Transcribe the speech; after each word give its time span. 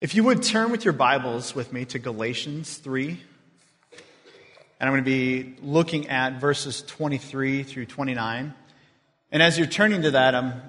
If 0.00 0.14
you 0.14 0.24
would 0.24 0.42
turn 0.42 0.70
with 0.70 0.86
your 0.86 0.94
Bibles 0.94 1.54
with 1.54 1.74
me 1.74 1.84
to 1.84 1.98
Galatians 1.98 2.78
3, 2.78 3.08
and 3.10 3.18
I'm 4.80 4.92
going 4.92 5.04
to 5.04 5.10
be 5.10 5.56
looking 5.60 6.08
at 6.08 6.40
verses 6.40 6.80
23 6.86 7.64
through 7.64 7.84
29. 7.84 8.54
And 9.30 9.42
as 9.42 9.58
you're 9.58 9.66
turning 9.66 10.00
to 10.00 10.12
that, 10.12 10.34
I'm 10.34 10.62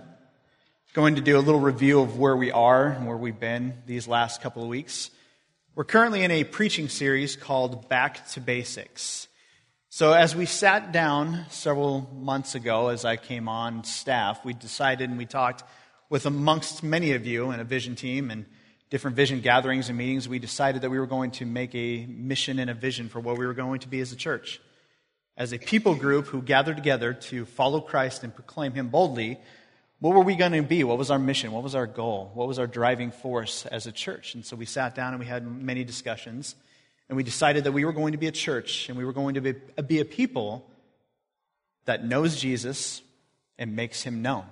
going 0.91 1.15
to 1.15 1.21
do 1.21 1.37
a 1.37 1.39
little 1.39 1.61
review 1.61 2.01
of 2.01 2.19
where 2.19 2.35
we 2.35 2.51
are 2.51 2.87
and 2.87 3.07
where 3.07 3.15
we've 3.15 3.39
been 3.39 3.75
these 3.85 4.05
last 4.05 4.41
couple 4.41 4.63
of 4.63 4.67
weeks. 4.67 5.11
We're 5.75 5.85
currently 5.85 6.25
in 6.25 6.31
a 6.31 6.43
preaching 6.43 6.89
series 6.89 7.37
called 7.37 7.87
Back 7.87 8.27
to 8.31 8.41
Basics. 8.41 9.29
So, 9.87 10.11
as 10.11 10.35
we 10.35 10.45
sat 10.45 10.91
down 10.91 11.45
several 11.49 12.01
months 12.13 12.53
ago, 12.53 12.89
as 12.89 13.05
I 13.05 13.15
came 13.15 13.47
on 13.47 13.85
staff, 13.85 14.43
we 14.43 14.51
decided 14.51 15.09
and 15.09 15.17
we 15.17 15.25
talked 15.25 15.63
with 16.09 16.25
amongst 16.25 16.83
many 16.83 17.13
of 17.13 17.25
you 17.25 17.51
and 17.51 17.61
a 17.61 17.63
vision 17.63 17.95
team 17.95 18.29
and 18.29 18.45
different 18.91 19.15
vision 19.15 19.39
gatherings 19.39 19.87
and 19.87 19.97
meetings, 19.97 20.27
we 20.27 20.37
decided 20.37 20.81
that 20.81 20.89
we 20.89 20.99
were 20.99 21.07
going 21.07 21.31
to 21.31 21.45
make 21.45 21.73
a 21.73 22.05
mission 22.05 22.59
and 22.59 22.69
a 22.69 22.73
vision 22.73 23.07
for 23.07 23.21
what 23.21 23.37
we 23.37 23.47
were 23.47 23.53
going 23.53 23.79
to 23.79 23.87
be 23.87 24.01
as 24.01 24.11
a 24.11 24.17
church. 24.17 24.61
As 25.37 25.53
a 25.53 25.57
people 25.57 25.95
group 25.95 26.27
who 26.27 26.41
gathered 26.41 26.75
together 26.75 27.13
to 27.13 27.45
follow 27.45 27.79
Christ 27.79 28.23
and 28.23 28.35
proclaim 28.35 28.73
Him 28.73 28.89
boldly, 28.89 29.39
what 29.99 30.13
were 30.13 30.23
we 30.23 30.35
going 30.35 30.51
to 30.51 30.61
be? 30.61 30.83
What 30.83 30.97
was 30.97 31.09
our 31.09 31.17
mission? 31.17 31.53
What 31.53 31.63
was 31.63 31.73
our 31.73 31.87
goal? 31.87 32.31
What 32.33 32.49
was 32.49 32.59
our 32.59 32.67
driving 32.67 33.11
force 33.11 33.65
as 33.65 33.87
a 33.87 33.93
church? 33.93 34.35
And 34.35 34.45
so 34.45 34.57
we 34.57 34.65
sat 34.65 34.93
down 34.93 35.13
and 35.13 35.19
we 35.19 35.25
had 35.25 35.47
many 35.47 35.85
discussions, 35.85 36.55
and 37.07 37.15
we 37.15 37.23
decided 37.23 37.63
that 37.63 37.71
we 37.71 37.85
were 37.85 37.93
going 37.93 38.11
to 38.11 38.17
be 38.17 38.27
a 38.27 38.31
church 38.31 38.89
and 38.89 38.97
we 38.97 39.05
were 39.05 39.13
going 39.13 39.35
to 39.35 39.41
be, 39.41 39.53
be 39.87 39.99
a 40.01 40.05
people 40.05 40.69
that 41.85 42.03
knows 42.03 42.39
Jesus 42.39 43.01
and 43.57 43.73
makes 43.73 44.03
Him 44.03 44.21
known. 44.21 44.43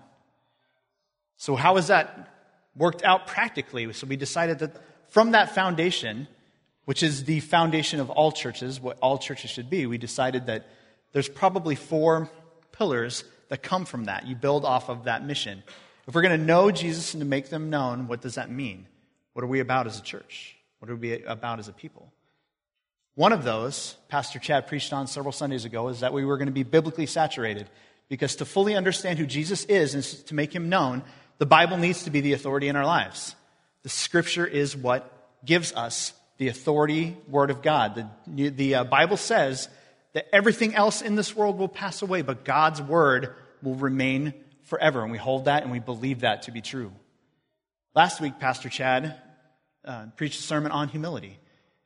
So, 1.36 1.56
how 1.58 1.76
is 1.76 1.88
that 1.88 2.39
worked 2.80 3.04
out 3.04 3.28
practically. 3.28 3.92
So 3.94 4.08
we 4.08 4.16
decided 4.16 4.60
that 4.60 4.76
from 5.10 5.32
that 5.32 5.54
foundation, 5.54 6.28
which 6.86 7.04
is 7.04 7.26
the 7.26 7.42
foundation 7.42 8.00
of 8.00 8.10
all 8.10 8.32
churches, 8.32 8.82
what 8.82 8.98
all 9.00 9.20
churches 9.20 9.52
should 9.52 9.70
be, 9.70 9.86
we 9.86 10.00
decided 10.00 10.48
that 10.48 10.66
there's 11.12 11.30
probably 11.30 11.76
four 11.76 12.30
pillars 12.72 13.24
that 13.50 13.62
come 13.62 13.86
from 13.86 14.06
that. 14.06 14.26
You 14.26 14.36
build 14.36 14.66
off 14.66 14.90
of 14.90 15.04
that 15.04 15.26
mission. 15.26 15.62
If 16.08 16.16
we're 16.16 16.22
going 16.22 16.40
to 16.40 16.46
know 16.46 16.72
Jesus 16.72 17.14
and 17.14 17.22
to 17.22 17.28
make 17.28 17.50
them 17.50 17.70
known, 17.70 18.08
what 18.08 18.22
does 18.22 18.36
that 18.36 18.50
mean? 18.50 18.88
What 19.34 19.44
are 19.44 19.48
we 19.48 19.60
about 19.60 19.86
as 19.86 20.00
a 20.00 20.02
church? 20.02 20.56
What 20.80 20.90
are 20.90 20.96
we 20.96 21.24
about 21.24 21.60
as 21.60 21.68
a 21.68 21.74
people? 21.74 22.12
One 23.16 23.34
of 23.34 23.44
those, 23.44 23.96
Pastor 24.08 24.40
Chad 24.40 24.68
preached 24.68 24.94
on 24.94 25.06
several 25.06 25.34
Sundays 25.34 25.66
ago, 25.66 25.90
is 25.90 26.00
that 26.00 26.14
we 26.14 26.24
were 26.24 26.38
going 26.38 26.48
to 26.48 26.54
be 26.54 26.64
biblically 26.64 27.06
saturated. 27.06 27.70
Because 28.08 28.38
to 28.38 28.46
fully 28.46 28.76
understand 28.76 29.20
who 29.20 29.26
Jesus 29.26 29.66
is 29.66 29.94
and 29.94 30.04
to 30.28 30.34
make 30.34 30.54
him 30.54 30.70
known, 30.70 31.04
the 31.40 31.46
Bible 31.46 31.78
needs 31.78 32.04
to 32.04 32.12
be 32.12 32.22
the 32.22 32.34
authority 32.34 32.68
in 32.68 32.76
our 32.76 32.86
lives. 32.86 33.36
The 33.84 33.90
scripture 33.90 34.46
is 34.46 34.78
what 34.78 35.12
gives 35.44 35.74
us 35.74 36.14
the 36.38 36.50
authority 36.50 37.18
word 37.28 37.50
of 37.50 37.62
God. 37.62 38.10
The, 38.28 38.50
the 38.50 38.76
uh, 38.76 38.84
Bible 38.84 39.18
says 39.18 39.68
that 40.14 40.28
everything 40.34 40.76
else 40.76 41.02
in 41.02 41.16
this 41.16 41.36
world 41.36 41.58
will 41.58 41.70
pass 41.70 42.02
away, 42.02 42.22
but 42.22 42.44
God's 42.44 42.82
word 42.82 43.34
will 43.64 43.76
remain 43.76 44.34
forever. 44.64 45.02
And 45.02 45.12
we 45.12 45.18
hold 45.18 45.46
that 45.46 45.64
and 45.64 45.72
we 45.72 45.80
believe 45.80 46.22
that 46.22 46.44
to 46.44 46.52
be 46.52 46.62
true. 46.62 46.92
Last 47.96 48.22
week, 48.22 48.38
Pastor 48.40 48.70
Chad 48.70 49.16
uh, 49.86 50.08
preached 50.18 50.40
a 50.40 50.44
sermon 50.44 50.72
on 50.72 50.90
humility. 50.90 51.40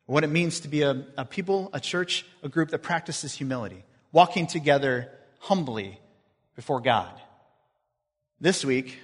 What 0.05 0.23
it 0.23 0.27
means 0.27 0.61
to 0.61 0.67
be 0.67 0.81
a, 0.81 1.05
a 1.17 1.25
people, 1.25 1.69
a 1.73 1.79
church, 1.79 2.25
a 2.41 2.49
group 2.49 2.69
that 2.69 2.79
practices 2.79 3.33
humility, 3.33 3.85
walking 4.11 4.47
together 4.47 5.11
humbly 5.39 5.99
before 6.55 6.81
God. 6.81 7.13
This 8.39 8.65
week, 8.65 8.99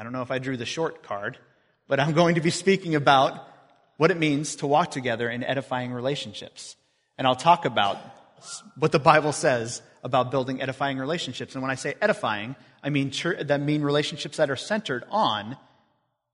I 0.00 0.02
don't 0.02 0.12
know 0.12 0.22
if 0.22 0.30
I 0.30 0.38
drew 0.38 0.56
the 0.56 0.64
short 0.64 1.02
card, 1.02 1.36
but 1.86 2.00
I'm 2.00 2.14
going 2.14 2.36
to 2.36 2.40
be 2.40 2.48
speaking 2.48 2.94
about 2.94 3.46
what 3.98 4.10
it 4.10 4.16
means 4.16 4.56
to 4.56 4.66
walk 4.66 4.92
together 4.92 5.28
in 5.28 5.44
edifying 5.44 5.92
relationships. 5.92 6.74
And 7.18 7.26
I'll 7.26 7.36
talk 7.36 7.66
about 7.66 7.98
what 8.78 8.92
the 8.92 8.98
Bible 8.98 9.32
says 9.32 9.82
about 10.02 10.30
building 10.30 10.62
edifying 10.62 10.96
relationships. 10.96 11.54
And 11.54 11.60
when 11.60 11.70
I 11.70 11.74
say 11.74 11.96
edifying, 12.00 12.56
I 12.82 12.88
mean 12.88 13.12
that 13.40 13.60
mean 13.60 13.82
relationships 13.82 14.38
that 14.38 14.48
are 14.48 14.56
centered 14.56 15.04
on 15.10 15.58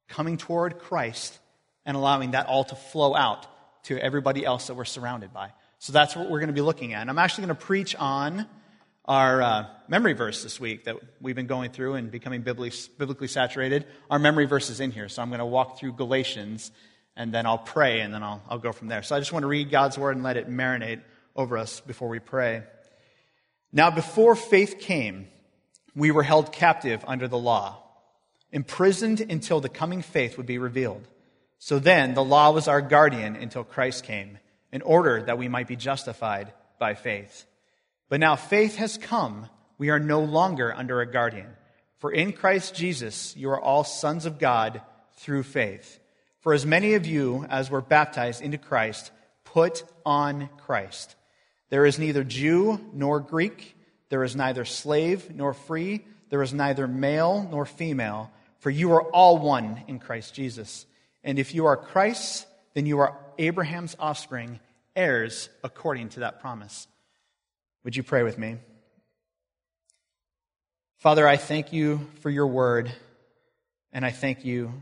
coming 0.07 0.37
toward 0.37 0.79
Christ 0.79 1.37
and 1.85 1.97
allowing 1.97 2.31
that 2.31 2.47
all 2.47 2.63
to 2.63 2.77
flow 2.77 3.17
out 3.17 3.49
to 3.87 3.99
everybody 3.99 4.45
else 4.45 4.69
that 4.69 4.75
we're 4.75 4.85
surrounded 4.85 5.35
by. 5.35 5.51
So 5.81 5.93
that's 5.93 6.15
what 6.15 6.31
we're 6.31 6.39
going 6.39 6.51
to 6.51 6.55
be 6.55 6.61
looking 6.61 6.95
at. 6.95 7.01
And 7.01 7.11
I'm 7.11 7.19
actually 7.19 7.47
going 7.47 7.57
to 7.57 7.67
preach 7.67 7.97
on 7.97 8.47
our 9.09 9.41
uh, 9.41 9.67
memory 9.89 10.15
verse 10.15 10.43
this 10.43 10.59
week 10.59 10.85
that 10.85 10.97
we've 11.21 11.37
been 11.37 11.47
going 11.47 11.71
through 11.71 11.95
and 11.95 12.11
becoming 12.11 12.43
biblically, 12.43 13.29
saturated. 13.29 13.87
Our 14.11 14.19
memory 14.19 14.47
verse 14.47 14.69
is 14.69 14.81
in 14.81 14.91
here, 14.91 15.09
so 15.09 15.23
I'm 15.23 15.29
going 15.29 15.39
to 15.39 15.47
walk 15.47 15.79
through 15.79 15.93
Galatians 15.93 16.73
and 17.17 17.33
then 17.33 17.47
I'll 17.47 17.59
pray 17.59 18.01
and 18.01 18.13
then 18.13 18.23
I'll, 18.23 18.43
I'll 18.49 18.59
go 18.59 18.73
from 18.73 18.89
there. 18.89 19.03
So 19.03 19.15
I 19.15 19.21
just 19.21 19.33
want 19.33 19.45
to 19.45 19.49
read 19.49 19.71
God's 19.71 19.97
word 19.97 20.17
and 20.17 20.25
let 20.25 20.37
it 20.37 20.51
marinate 20.51 21.03
over 21.37 21.57
us 21.57 21.81
before 21.81 22.09
we 22.09 22.19
pray. 22.19 22.65
Now, 23.73 23.91
before 23.91 24.35
faith 24.35 24.79
came, 24.81 25.29
we 25.95 26.11
were 26.11 26.23
held 26.23 26.53
captive 26.53 27.05
under 27.07 27.29
the 27.29 27.39
law, 27.39 27.83
imprisoned 28.51 29.21
until 29.21 29.61
the 29.61 29.69
coming 29.69 30.03
faith 30.03 30.37
would 30.37 30.47
be 30.47 30.59
revealed. 30.59 31.07
So 31.59 31.79
then, 31.79 32.15
the 32.15 32.25
law 32.25 32.51
was 32.51 32.69
our 32.69 32.83
guardian 32.83 33.37
until 33.37 33.65
Christ 33.65 34.05
came, 34.05 34.39
in 34.73 34.83
order 34.83 35.23
that 35.23 35.39
we 35.39 35.49
might 35.49 35.69
be 35.69 35.77
justified 35.77 36.53
by 36.79 36.95
faith. 36.95 37.47
But 38.09 38.21
now 38.21 38.37
faith 38.37 38.77
has 38.77 38.99
come, 38.99 39.49
we 39.79 39.91
are 39.91 39.99
no 39.99 40.21
longer 40.21 40.73
under 40.75 41.01
a 41.01 41.11
guardian. 41.11 41.49
For 41.99 42.13
in 42.13 42.33
Christ 42.33 42.75
Jesus 42.75 43.37
you 43.37 43.51
are 43.51 43.61
all 43.61 43.85
sons 43.85 44.27
of 44.27 44.39
God 44.39 44.83
through 45.17 45.43
faith. 45.43 45.99
For 46.41 46.53
as 46.53 46.65
many 46.65 46.95
of 46.95 47.07
you 47.07 47.45
as 47.49 47.71
were 47.71 47.81
baptized 47.81 48.43
into 48.43 48.59
Christ, 48.59 49.11
put 49.45 49.83
on 50.05 50.49
Christ. 50.59 51.17
There 51.71 51.87
is 51.87 51.99
neither 51.99 52.23
Jew 52.23 52.81
nor 52.93 53.19
Greek, 53.19 53.77
there 54.09 54.23
is 54.23 54.37
neither 54.37 54.65
slave 54.65 55.35
nor 55.35 55.53
free, 55.53 56.05
there 56.31 56.43
is 56.43 56.55
neither 56.55 56.87
male 56.87 57.49
nor 57.51 57.67
female, 57.67 58.31
for 58.61 58.71
you 58.71 58.93
are 58.93 59.03
all 59.03 59.39
one 59.39 59.83
in 59.89 59.99
Christ 59.99 60.35
Jesus. 60.35 60.87
And 61.25 61.39
if 61.39 61.55
you 61.55 61.67
are 61.67 61.77
Christ's, 61.77 62.47
then 62.75 62.87
you 62.87 63.01
are 63.01 63.19
Abraham's 63.39 63.97
offspring, 63.99 64.61
heirs 64.95 65.49
according 65.65 66.11
to 66.11 66.21
that 66.21 66.41
promise. 66.41 66.87
Would 67.87 67.95
you 67.95 68.03
pray 68.03 68.25
with 68.25 68.37
me? 68.37 68.57
Father, 70.99 71.29
I 71.29 71.37
thank 71.37 71.73
you 71.73 72.09
for 72.19 72.31
your 72.31 72.49
word, 72.49 72.91
and 73.93 74.05
I 74.05 74.11
thank 74.11 74.45
you 74.45 74.73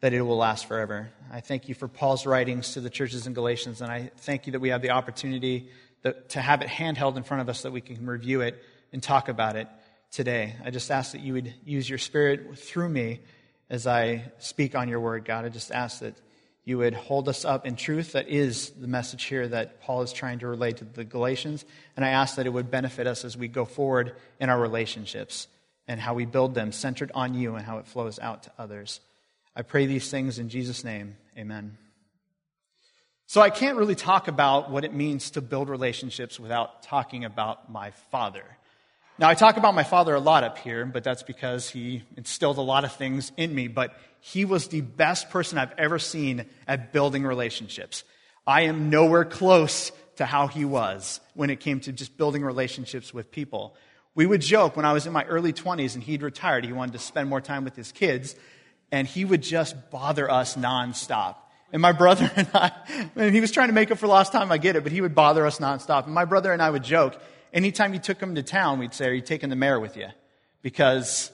that 0.00 0.12
it 0.12 0.22
will 0.22 0.38
last 0.38 0.66
forever. 0.66 1.12
I 1.32 1.38
thank 1.38 1.68
you 1.68 1.76
for 1.76 1.86
Paul's 1.86 2.26
writings 2.26 2.72
to 2.72 2.80
the 2.80 2.90
churches 2.90 3.28
in 3.28 3.32
Galatians, 3.32 3.80
and 3.80 3.92
I 3.92 4.10
thank 4.16 4.46
you 4.46 4.54
that 4.54 4.58
we 4.58 4.70
have 4.70 4.82
the 4.82 4.90
opportunity 4.90 5.68
to 6.02 6.40
have 6.40 6.62
it 6.62 6.68
handheld 6.68 7.16
in 7.16 7.22
front 7.22 7.42
of 7.42 7.48
us 7.48 7.62
that 7.62 7.70
we 7.70 7.80
can 7.80 8.04
review 8.06 8.40
it 8.40 8.60
and 8.92 9.00
talk 9.00 9.28
about 9.28 9.54
it 9.54 9.68
today. 10.10 10.56
I 10.64 10.70
just 10.70 10.90
ask 10.90 11.12
that 11.12 11.20
you 11.20 11.34
would 11.34 11.54
use 11.64 11.88
your 11.88 12.00
spirit 12.00 12.58
through 12.58 12.88
me 12.88 13.20
as 13.70 13.86
I 13.86 14.32
speak 14.38 14.74
on 14.74 14.88
your 14.88 14.98
word, 14.98 15.24
God. 15.24 15.44
I 15.44 15.48
just 15.48 15.70
ask 15.70 16.00
that 16.00 16.16
you 16.64 16.78
would 16.78 16.94
hold 16.94 17.28
us 17.28 17.44
up 17.44 17.66
in 17.66 17.74
truth. 17.76 18.12
That 18.12 18.28
is 18.28 18.70
the 18.70 18.86
message 18.86 19.24
here 19.24 19.48
that 19.48 19.80
Paul 19.80 20.02
is 20.02 20.12
trying 20.12 20.38
to 20.40 20.46
relate 20.46 20.76
to 20.78 20.84
the 20.84 21.04
Galatians. 21.04 21.64
And 21.96 22.04
I 22.04 22.10
ask 22.10 22.36
that 22.36 22.46
it 22.46 22.52
would 22.52 22.70
benefit 22.70 23.06
us 23.06 23.24
as 23.24 23.36
we 23.36 23.48
go 23.48 23.64
forward 23.64 24.14
in 24.38 24.48
our 24.48 24.60
relationships 24.60 25.48
and 25.88 26.00
how 26.00 26.14
we 26.14 26.24
build 26.24 26.54
them 26.54 26.70
centered 26.70 27.10
on 27.14 27.34
you 27.34 27.56
and 27.56 27.66
how 27.66 27.78
it 27.78 27.86
flows 27.86 28.18
out 28.20 28.44
to 28.44 28.52
others. 28.58 29.00
I 29.56 29.62
pray 29.62 29.86
these 29.86 30.10
things 30.10 30.38
in 30.38 30.48
Jesus' 30.48 30.84
name. 30.84 31.16
Amen. 31.36 31.76
So 33.26 33.40
I 33.40 33.50
can't 33.50 33.78
really 33.78 33.94
talk 33.94 34.28
about 34.28 34.70
what 34.70 34.84
it 34.84 34.94
means 34.94 35.30
to 35.32 35.40
build 35.40 35.68
relationships 35.68 36.38
without 36.38 36.82
talking 36.82 37.24
about 37.24 37.72
my 37.72 37.90
father. 38.10 38.44
Now, 39.18 39.28
I 39.28 39.34
talk 39.34 39.58
about 39.58 39.74
my 39.74 39.82
father 39.84 40.14
a 40.14 40.20
lot 40.20 40.42
up 40.42 40.58
here, 40.58 40.86
but 40.86 41.04
that's 41.04 41.22
because 41.22 41.68
he 41.68 42.02
instilled 42.16 42.56
a 42.56 42.62
lot 42.62 42.84
of 42.84 42.92
things 42.92 43.30
in 43.36 43.54
me, 43.54 43.68
but 43.68 43.94
he 44.20 44.44
was 44.44 44.68
the 44.68 44.80
best 44.80 45.28
person 45.30 45.58
I've 45.58 45.74
ever 45.76 45.98
seen 45.98 46.46
at 46.66 46.92
building 46.92 47.24
relationships. 47.24 48.04
I 48.46 48.62
am 48.62 48.88
nowhere 48.88 49.24
close 49.24 49.92
to 50.16 50.24
how 50.24 50.46
he 50.46 50.64
was 50.64 51.20
when 51.34 51.50
it 51.50 51.60
came 51.60 51.80
to 51.80 51.92
just 51.92 52.16
building 52.16 52.42
relationships 52.42 53.12
with 53.12 53.30
people. 53.30 53.76
We 54.14 54.26
would 54.26 54.40
joke 54.40 54.76
when 54.76 54.84
I 54.84 54.92
was 54.92 55.06
in 55.06 55.12
my 55.12 55.24
early 55.24 55.52
20s 55.52 55.94
and 55.94 56.02
he'd 56.02 56.22
retired, 56.22 56.64
he 56.64 56.72
wanted 56.72 56.92
to 56.92 56.98
spend 56.98 57.28
more 57.28 57.40
time 57.40 57.64
with 57.64 57.76
his 57.76 57.92
kids, 57.92 58.34
and 58.90 59.06
he 59.06 59.24
would 59.24 59.42
just 59.42 59.90
bother 59.90 60.30
us 60.30 60.56
nonstop. 60.56 61.36
And 61.72 61.80
my 61.80 61.92
brother 61.92 62.30
and 62.36 62.48
I, 62.54 62.72
and 63.16 63.34
he 63.34 63.40
was 63.40 63.52
trying 63.52 63.68
to 63.68 63.74
make 63.74 63.90
up 63.90 63.98
for 63.98 64.06
lost 64.06 64.32
time, 64.32 64.50
I 64.52 64.58
get 64.58 64.76
it, 64.76 64.82
but 64.82 64.92
he 64.92 65.00
would 65.00 65.14
bother 65.14 65.46
us 65.46 65.58
nonstop. 65.58 66.04
And 66.04 66.14
my 66.14 66.24
brother 66.24 66.52
and 66.52 66.62
I 66.62 66.70
would 66.70 66.84
joke, 66.84 67.20
anytime 67.52 67.94
you 67.94 68.00
took 68.00 68.20
him 68.20 68.34
to 68.34 68.42
town, 68.42 68.78
we'd 68.78 68.94
say, 68.94 69.08
Are 69.08 69.12
you 69.12 69.20
taking 69.20 69.50
the 69.50 69.56
mayor 69.56 69.78
with 69.78 69.96
you? 69.96 70.08
Because 70.62 71.30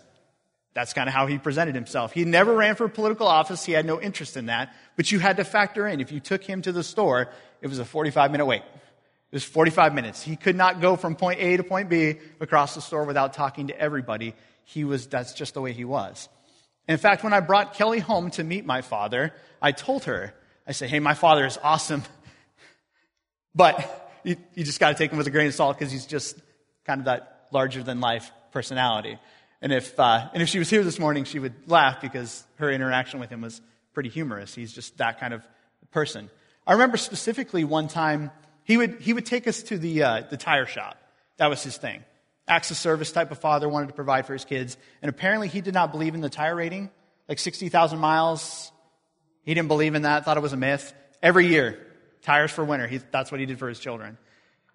that's 0.74 0.92
kind 0.92 1.08
of 1.08 1.14
how 1.14 1.26
he 1.26 1.38
presented 1.38 1.74
himself. 1.74 2.12
He 2.12 2.24
never 2.24 2.54
ran 2.54 2.76
for 2.76 2.88
political 2.88 3.26
office. 3.26 3.64
He 3.64 3.72
had 3.72 3.84
no 3.84 4.00
interest 4.00 4.36
in 4.36 4.46
that. 4.46 4.74
But 4.96 5.10
you 5.10 5.18
had 5.18 5.38
to 5.38 5.44
factor 5.44 5.86
in 5.86 6.00
if 6.00 6.12
you 6.12 6.20
took 6.20 6.44
him 6.44 6.62
to 6.62 6.72
the 6.72 6.84
store, 6.84 7.30
it 7.60 7.66
was 7.66 7.78
a 7.78 7.84
45 7.84 8.30
minute 8.30 8.46
wait. 8.46 8.62
It 8.62 9.34
was 9.34 9.44
45 9.44 9.94
minutes. 9.94 10.22
He 10.22 10.36
could 10.36 10.56
not 10.56 10.80
go 10.80 10.96
from 10.96 11.16
point 11.16 11.40
A 11.40 11.56
to 11.56 11.64
point 11.64 11.88
B 11.90 12.14
across 12.40 12.74
the 12.74 12.80
store 12.80 13.04
without 13.04 13.34
talking 13.34 13.66
to 13.66 13.78
everybody. 13.78 14.34
He 14.64 14.84
was, 14.84 15.06
that's 15.06 15.34
just 15.34 15.54
the 15.54 15.60
way 15.60 15.72
he 15.72 15.84
was. 15.84 16.28
In 16.86 16.96
fact, 16.96 17.22
when 17.24 17.34
I 17.34 17.40
brought 17.40 17.74
Kelly 17.74 17.98
home 17.98 18.30
to 18.32 18.44
meet 18.44 18.64
my 18.64 18.80
father, 18.80 19.34
I 19.60 19.72
told 19.72 20.04
her, 20.04 20.32
I 20.66 20.72
said, 20.72 20.88
hey, 20.88 21.00
my 21.00 21.14
father 21.14 21.44
is 21.44 21.58
awesome. 21.62 22.04
but 23.54 24.07
you, 24.24 24.36
you 24.54 24.64
just 24.64 24.80
got 24.80 24.90
to 24.90 24.94
take 24.94 25.10
him 25.10 25.18
with 25.18 25.26
a 25.26 25.30
grain 25.30 25.46
of 25.46 25.54
salt 25.54 25.78
because 25.78 25.92
he's 25.92 26.06
just 26.06 26.38
kind 26.84 27.00
of 27.00 27.04
that 27.06 27.48
larger 27.52 27.82
than 27.82 28.00
life 28.00 28.30
personality. 28.52 29.18
And 29.60 29.72
if, 29.72 29.98
uh, 29.98 30.28
and 30.32 30.42
if 30.42 30.48
she 30.48 30.58
was 30.58 30.70
here 30.70 30.84
this 30.84 30.98
morning, 30.98 31.24
she 31.24 31.38
would 31.38 31.54
laugh 31.68 32.00
because 32.00 32.44
her 32.56 32.70
interaction 32.70 33.20
with 33.20 33.30
him 33.30 33.40
was 33.40 33.60
pretty 33.92 34.08
humorous. 34.08 34.54
He's 34.54 34.72
just 34.72 34.98
that 34.98 35.18
kind 35.18 35.34
of 35.34 35.42
person. 35.90 36.30
I 36.66 36.72
remember 36.72 36.96
specifically 36.96 37.64
one 37.64 37.88
time 37.88 38.30
he 38.62 38.76
would, 38.76 39.00
he 39.00 39.12
would 39.12 39.26
take 39.26 39.48
us 39.48 39.62
to 39.64 39.78
the, 39.78 40.02
uh, 40.02 40.22
the 40.28 40.36
tire 40.36 40.66
shop. 40.66 40.96
That 41.38 41.48
was 41.48 41.62
his 41.62 41.76
thing. 41.76 42.04
Acts 42.46 42.70
of 42.70 42.76
service 42.76 43.10
type 43.10 43.30
of 43.30 43.38
father, 43.38 43.68
wanted 43.68 43.88
to 43.88 43.94
provide 43.94 44.26
for 44.26 44.34
his 44.34 44.44
kids. 44.44 44.76
And 45.02 45.08
apparently 45.08 45.48
he 45.48 45.60
did 45.60 45.74
not 45.74 45.92
believe 45.92 46.14
in 46.14 46.20
the 46.20 46.30
tire 46.30 46.54
rating, 46.54 46.90
like 47.28 47.38
60,000 47.38 47.98
miles. 47.98 48.70
He 49.42 49.54
didn't 49.54 49.68
believe 49.68 49.94
in 49.94 50.02
that, 50.02 50.24
thought 50.24 50.36
it 50.36 50.42
was 50.42 50.52
a 50.52 50.58
myth. 50.58 50.92
Every 51.22 51.46
year, 51.46 51.78
tires 52.22 52.50
for 52.50 52.64
winter. 52.64 52.86
He, 52.86 52.98
that's 53.10 53.30
what 53.30 53.40
he 53.40 53.46
did 53.46 53.58
for 53.58 53.68
his 53.68 53.78
children. 53.78 54.18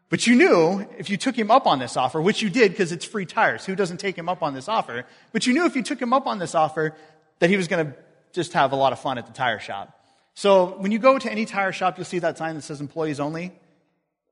But 0.09 0.27
you 0.27 0.35
knew 0.35 0.87
if 0.97 1.09
you 1.09 1.17
took 1.17 1.35
him 1.35 1.49
up 1.49 1.65
on 1.65 1.79
this 1.79 1.97
offer, 1.97 2.21
which 2.21 2.41
you 2.41 2.49
did 2.49 2.71
because 2.71 2.91
it's 2.91 3.05
free 3.05 3.25
tires. 3.25 3.65
Who 3.65 3.75
doesn't 3.75 3.97
take 3.97 4.15
him 4.17 4.29
up 4.29 4.43
on 4.43 4.53
this 4.53 4.67
offer? 4.67 5.05
But 5.31 5.47
you 5.47 5.53
knew 5.53 5.65
if 5.65 5.75
you 5.75 5.81
took 5.81 6.01
him 6.01 6.13
up 6.13 6.27
on 6.27 6.37
this 6.37 6.53
offer 6.53 6.95
that 7.39 7.49
he 7.49 7.57
was 7.57 7.67
going 7.67 7.87
to 7.87 7.95
just 8.31 8.53
have 8.53 8.73
a 8.73 8.75
lot 8.75 8.93
of 8.93 8.99
fun 8.99 9.17
at 9.17 9.25
the 9.25 9.33
tire 9.33 9.59
shop. 9.59 9.99
So 10.35 10.77
when 10.77 10.91
you 10.91 10.99
go 10.99 11.17
to 11.17 11.31
any 11.31 11.45
tire 11.45 11.71
shop, 11.71 11.97
you'll 11.97 12.05
see 12.05 12.19
that 12.19 12.37
sign 12.37 12.55
that 12.55 12.61
says 12.61 12.81
employees 12.81 13.19
only. 13.19 13.53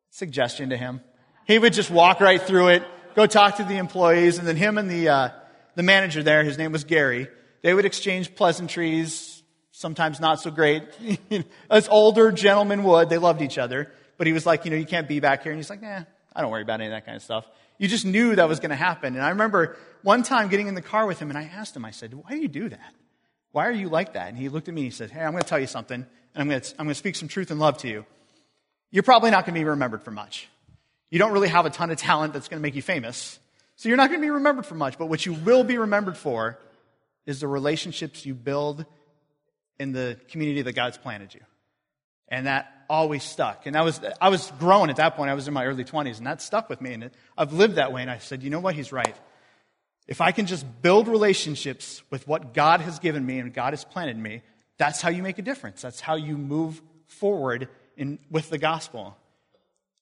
Suggestion 0.10 0.70
to 0.70 0.78
him. 0.78 1.02
He 1.46 1.58
would 1.58 1.74
just 1.74 1.90
walk 1.90 2.20
right 2.20 2.42
through 2.42 2.70
it, 2.70 2.84
go 3.16 3.26
talk 3.26 3.58
to 3.58 3.64
the 3.64 3.78
employees, 3.78 4.38
and 4.38 4.48
then 4.48 4.56
him 4.56 4.78
and 4.78 4.90
the, 4.90 5.10
uh, 5.10 5.30
the 5.76 5.84
manager 5.84 6.22
there, 6.22 6.44
his 6.44 6.58
name 6.58 6.72
was 6.72 6.84
Gary, 6.84 7.28
they 7.62 7.74
would 7.74 7.86
exchange 7.86 8.36
pleasantries, 8.36 9.41
sometimes 9.82 10.20
not 10.20 10.40
so 10.40 10.52
great. 10.52 10.84
As 11.70 11.90
older 11.90 12.32
gentlemen 12.32 12.84
would, 12.84 13.10
they 13.10 13.18
loved 13.18 13.42
each 13.42 13.58
other. 13.58 13.92
But 14.18 14.28
he 14.28 14.34
was 14.34 14.46
like, 14.46 14.64
you 14.66 14.72
know, 14.72 14.78
you 14.78 14.86
can't 14.86 15.08
be 15.08 15.20
back 15.20 15.44
here. 15.44 15.52
And 15.52 15.60
he's 15.60 15.70
like, 15.70 15.82
nah, 15.82 16.04
I 16.34 16.42
don't 16.42 16.52
worry 16.52 16.62
about 16.62 16.80
any 16.80 16.86
of 16.86 16.92
that 16.92 17.06
kind 17.06 17.16
of 17.16 17.24
stuff. 17.24 17.46
You 17.78 17.88
just 17.88 18.06
knew 18.06 18.36
that 18.36 18.48
was 18.48 18.60
going 18.60 18.70
to 18.70 18.76
happen. 18.76 19.16
And 19.16 19.26
I 19.26 19.30
remember 19.30 19.76
one 20.04 20.24
time 20.24 20.48
getting 20.48 20.68
in 20.68 20.76
the 20.76 20.82
car 20.82 21.06
with 21.08 21.20
him 21.20 21.30
and 21.30 21.38
I 21.38 21.44
asked 21.44 21.76
him, 21.76 21.84
I 21.84 21.92
said, 21.92 22.14
why 22.14 22.30
do 22.30 22.38
you 22.38 22.48
do 22.48 22.70
that? 22.70 22.94
Why 23.52 23.68
are 23.68 23.72
you 23.72 23.90
like 23.90 24.14
that? 24.14 24.30
And 24.30 24.38
he 24.38 24.50
looked 24.50 24.68
at 24.68 24.74
me 24.74 24.82
and 24.82 24.92
he 24.92 24.96
said, 24.96 25.12
Hey, 25.12 25.22
I'm 25.22 25.32
going 25.32 25.44
to 25.44 25.50
tell 25.50 25.60
you 25.60 25.68
something, 25.68 25.96
and 25.96 26.08
I'm 26.42 26.48
going 26.48 26.62
to, 26.62 26.72
I'm 26.80 26.86
going 26.86 26.94
to 26.94 26.96
speak 26.96 27.16
some 27.16 27.28
truth 27.28 27.52
and 27.52 27.60
love 27.60 27.78
to 27.80 27.88
you. 27.88 28.06
You're 28.92 29.04
probably 29.04 29.32
not 29.32 29.46
going 29.46 29.54
to 29.56 29.60
be 29.60 29.66
remembered 29.66 30.04
for 30.04 30.12
much. 30.12 30.50
You 31.10 31.20
don't 31.20 31.32
really 31.32 31.50
have 31.50 31.66
a 31.66 31.70
ton 31.70 31.92
of 31.92 31.98
talent 31.98 32.34
that's 32.34 32.48
going 32.48 32.60
to 32.60 32.62
make 32.62 32.76
you 32.76 32.82
famous. 32.82 33.40
So 33.76 33.90
you're 33.90 33.98
not 33.98 34.10
going 34.10 34.22
to 34.22 34.26
be 34.26 34.30
remembered 34.30 34.66
for 34.66 34.76
much, 34.76 34.98
but 34.98 35.08
what 35.08 35.26
you 35.26 35.34
will 35.34 35.64
be 35.64 35.78
remembered 35.78 36.18
for 36.18 36.60
is 37.26 37.40
the 37.40 37.48
relationships 37.48 38.26
you 38.26 38.34
build 38.34 38.86
in 39.82 39.94
the 39.94 40.16
community 40.30 40.62
that 40.62 40.74
God's 40.74 41.00
planted 41.00 41.34
you. 41.34 41.42
And 42.28 42.46
that 42.46 42.72
always 42.88 43.24
stuck. 43.24 43.66
And 43.66 43.76
I 43.76 43.82
was, 43.82 44.00
I 44.22 44.30
was 44.30 44.52
grown 44.60 44.92
at 44.92 44.98
that 44.98 45.16
point. 45.16 45.32
I 45.32 45.34
was 45.34 45.48
in 45.48 45.56
my 45.56 45.66
early 45.66 45.84
20s, 45.84 46.20
and 46.20 46.28
that 46.28 46.40
stuck 46.40 46.70
with 46.70 46.82
me. 46.82 46.94
And 46.94 47.10
I've 47.36 47.52
lived 47.52 47.76
that 47.76 47.92
way. 47.92 48.04
And 48.04 48.12
I 48.12 48.20
said, 48.20 48.44
you 48.44 48.52
know 48.52 48.60
what? 48.60 48.76
He's 48.76 48.92
right. 48.92 49.16
If 50.08 50.22
I 50.22 50.32
can 50.34 50.46
just 50.46 50.66
build 50.84 51.08
relationships 51.08 52.04
with 52.12 52.28
what 52.28 52.54
God 52.54 52.82
has 52.82 53.00
given 53.00 53.26
me 53.26 53.40
and 53.40 53.52
God 53.52 53.74
has 53.74 53.84
planted 53.84 54.18
me, 54.18 54.44
that's 54.78 55.02
how 55.02 55.10
you 55.10 55.24
make 55.24 55.40
a 55.40 55.42
difference. 55.42 55.82
That's 55.82 56.00
how 56.00 56.16
you 56.16 56.38
move 56.38 56.80
forward 57.08 57.68
in, 57.98 58.20
with 58.30 58.52
the 58.52 58.60
gospel. 58.60 59.18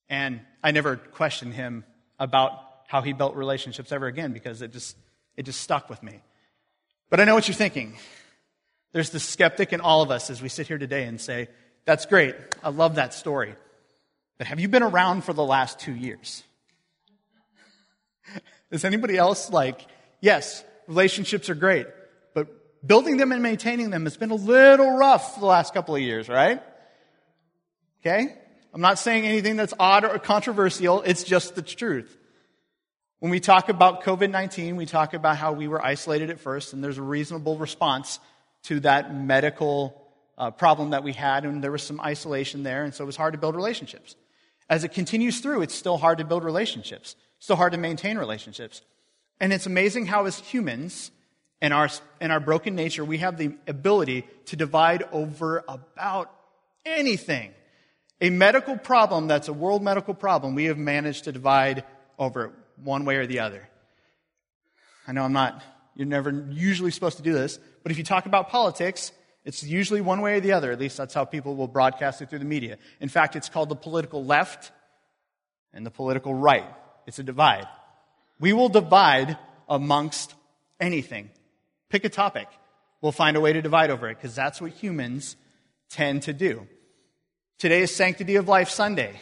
And 0.10 0.42
I 0.62 0.72
never 0.72 0.98
questioned 0.98 1.54
him 1.54 1.86
about 2.20 2.52
how 2.88 3.02
he 3.02 3.14
built 3.14 3.36
relationships 3.36 3.94
ever 3.94 4.08
again 4.08 4.34
because 4.34 4.62
it 4.62 4.74
just, 4.74 4.98
it 5.38 5.44
just 5.44 5.62
stuck 5.62 5.90
with 5.90 6.04
me. 6.04 6.20
But 7.10 7.22
I 7.22 7.24
know 7.24 7.34
what 7.34 7.48
you're 7.48 7.56
thinking. 7.56 7.96
There's 8.92 9.12
the 9.12 9.20
skeptic 9.20 9.74
in 9.74 9.82
all 9.82 10.02
of 10.02 10.12
us 10.12 10.30
as 10.30 10.42
we 10.42 10.50
sit 10.50 10.68
here 10.68 10.78
today 10.78 11.06
and 11.06 11.20
say, 11.22 11.48
That's 11.86 12.06
great. 12.06 12.36
I 12.64 12.70
love 12.70 12.96
that 12.96 13.14
story. 13.14 13.56
But 14.38 14.48
have 14.48 14.60
you 14.60 14.68
been 14.68 14.84
around 14.84 15.24
for 15.24 15.34
the 15.34 15.44
last 15.44 15.80
two 15.80 15.94
years? 15.94 16.44
Is 18.72 18.86
anybody 18.86 19.18
else 19.18 19.52
like, 19.52 19.86
yes, 20.22 20.64
relationships 20.88 21.50
are 21.50 21.56
great, 21.56 21.88
but 22.34 22.48
building 22.86 23.18
them 23.18 23.32
and 23.32 23.44
maintaining 23.44 23.90
them 23.90 24.06
has 24.06 24.16
been 24.16 24.32
a 24.32 24.36
little 24.36 24.96
rough 24.96 25.40
the 25.40 25.46
last 25.46 25.74
couple 25.74 25.96
of 25.96 26.02
years, 26.02 26.30
right? 26.30 26.62
Okay? 28.02 28.34
I'm 28.74 28.82
not 28.82 29.00
saying 29.00 29.26
anything 29.26 29.56
that's 29.56 29.74
odd 29.80 30.06
or 30.06 30.20
controversial, 30.20 31.02
it's 31.02 31.24
just 31.24 31.56
the 31.56 31.62
truth. 31.62 32.16
When 33.20 33.32
we 33.32 33.42
talk 33.42 33.68
about 33.68 34.04
COVID 34.04 34.30
19, 34.30 34.78
we 34.78 34.86
talk 34.86 35.14
about 35.14 35.36
how 35.36 35.52
we 35.52 35.68
were 35.68 35.84
isolated 35.84 36.30
at 36.30 36.40
first, 36.40 36.72
and 36.72 36.84
there's 36.84 36.98
a 36.98 37.04
reasonable 37.04 37.58
response 37.58 38.20
to 38.64 38.80
that 38.82 39.16
medical 39.16 40.10
uh, 40.38 40.52
problem 40.52 40.92
that 40.92 41.04
we 41.04 41.14
had, 41.14 41.46
and 41.46 41.64
there 41.64 41.72
was 41.72 41.84
some 41.84 42.00
isolation 42.02 42.64
there, 42.64 42.84
and 42.84 42.94
so 42.94 43.04
it 43.04 43.08
was 43.08 43.16
hard 43.16 43.34
to 43.34 43.40
build 43.40 43.56
relationships. 43.56 44.16
As 44.70 44.84
it 44.84 44.94
continues 44.94 45.40
through, 45.40 45.62
it's 45.62 45.76
still 45.76 45.98
hard 45.98 46.20
to 46.20 46.26
build 46.26 46.44
relationships, 46.44 47.16
still 47.40 47.56
hard 47.56 47.72
to 47.74 47.78
maintain 47.78 48.18
relationships. 48.18 48.82
And 49.40 49.52
it's 49.52 49.66
amazing 49.66 50.06
how, 50.06 50.26
as 50.26 50.40
humans, 50.40 51.12
in 51.62 51.72
our, 51.72 51.90
in 52.22 52.32
our 52.32 52.40
broken 52.40 52.76
nature, 52.76 53.04
we 53.04 53.18
have 53.18 53.38
the 53.38 53.56
ability 53.68 54.26
to 54.46 54.56
divide 54.56 55.04
over 55.12 55.64
about 55.68 56.32
anything. 56.86 57.52
A 58.22 58.30
medical 58.30 58.78
problem 58.78 59.28
that's 59.28 59.48
a 59.48 59.54
world 59.54 59.82
medical 59.82 60.14
problem, 60.14 60.56
we 60.56 60.66
have 60.66 60.78
managed 60.78 61.26
to 61.26 61.32
divide 61.32 61.84
over 62.18 62.54
one 62.84 63.06
way 63.06 63.16
or 63.16 63.28
the 63.28 63.40
other. 63.40 63.68
I 65.08 65.12
know 65.12 65.24
I'm 65.24 65.34
not, 65.34 65.62
you're 66.00 66.08
never 66.08 66.46
usually 66.50 66.92
supposed 66.92 67.18
to 67.18 67.24
do 67.24 67.34
this, 67.34 67.60
but 67.84 67.92
if 67.92 67.98
you 67.98 68.06
talk 68.06 68.26
about 68.26 68.48
politics, 68.48 69.12
it's 69.44 69.66
usually 69.66 70.00
one 70.00 70.22
way 70.22 70.38
or 70.38 70.40
the 70.40 70.54
other. 70.54 70.72
At 70.72 70.80
least 70.80 70.96
that's 70.96 71.14
how 71.14 71.26
people 71.26 71.58
will 71.58 71.68
broadcast 71.68 72.22
it 72.22 72.30
through 72.30 72.40
the 72.40 72.46
media. 72.46 72.78
In 73.02 73.10
fact, 73.10 73.36
it's 73.36 73.50
called 73.50 73.68
the 73.68 73.76
political 73.76 74.24
left 74.24 74.72
and 75.74 75.86
the 75.86 75.92
political 75.92 76.34
right. 76.34 76.64
It's 77.06 77.20
a 77.20 77.24
divide. 77.24 77.68
We 78.40 78.54
will 78.54 78.70
divide 78.70 79.38
amongst 79.68 80.36
anything. 80.80 81.32
Pick 81.90 82.06
a 82.06 82.10
topic. 82.10 82.48
We'll 83.02 83.12
find 83.12 83.36
a 83.36 83.42
way 83.42 83.52
to 83.52 83.62
divide 83.62 83.92
over 83.92 84.08
it 84.08 84.16
because 84.16 84.34
that's 84.34 84.62
what 84.62 84.72
humans 84.72 85.36
tend 85.90 86.22
to 86.24 86.34
do. 86.34 86.66
Today 87.58 87.82
is 87.82 87.94
Sanctity 87.94 88.38
of 88.38 88.48
Life 88.48 88.70
Sunday. 88.70 89.20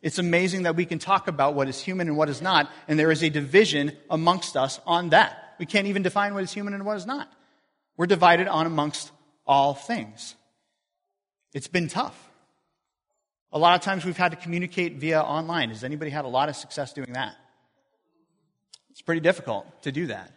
It's 0.00 0.20
amazing 0.20 0.62
that 0.62 0.76
we 0.76 0.84
can 0.84 1.00
talk 1.00 1.26
about 1.26 1.54
what 1.54 1.68
is 1.68 1.80
human 1.80 2.06
and 2.06 2.16
what 2.16 2.28
is 2.28 2.40
not, 2.40 2.70
and 2.86 3.00
there 3.00 3.10
is 3.10 3.24
a 3.24 3.30
division 3.30 3.96
amongst 4.08 4.56
us 4.56 4.78
on 4.86 5.08
that. 5.08 5.36
We 5.60 5.66
can't 5.66 5.88
even 5.88 6.02
define 6.02 6.32
what 6.32 6.42
is 6.42 6.50
human 6.50 6.72
and 6.72 6.86
what 6.86 6.96
is 6.96 7.04
not. 7.04 7.30
We're 7.98 8.06
divided 8.06 8.48
on 8.48 8.64
amongst 8.64 9.12
all 9.46 9.74
things. 9.74 10.34
It's 11.52 11.68
been 11.68 11.86
tough. 11.86 12.18
A 13.52 13.58
lot 13.58 13.74
of 13.74 13.82
times 13.82 14.06
we've 14.06 14.16
had 14.16 14.30
to 14.30 14.38
communicate 14.38 14.96
via 14.96 15.20
online. 15.20 15.68
Has 15.68 15.84
anybody 15.84 16.10
had 16.10 16.24
a 16.24 16.28
lot 16.28 16.48
of 16.48 16.56
success 16.56 16.94
doing 16.94 17.12
that? 17.12 17.36
It's 18.90 19.02
pretty 19.02 19.20
difficult 19.20 19.82
to 19.82 19.92
do 19.92 20.06
that. 20.06 20.32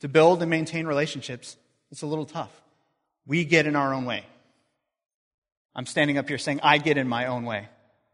To 0.00 0.08
build 0.08 0.42
and 0.42 0.50
maintain 0.50 0.86
relationships, 0.86 1.56
it's 1.90 2.02
a 2.02 2.06
little 2.06 2.26
tough. 2.26 2.52
We 3.26 3.46
get 3.46 3.66
in 3.66 3.74
our 3.74 3.94
own 3.94 4.04
way. 4.04 4.26
I'm 5.74 5.86
standing 5.86 6.18
up 6.18 6.28
here 6.28 6.36
saying, 6.36 6.60
I 6.62 6.76
get 6.76 6.98
in 6.98 7.08
my 7.08 7.24
own 7.24 7.46
way. 7.46 7.70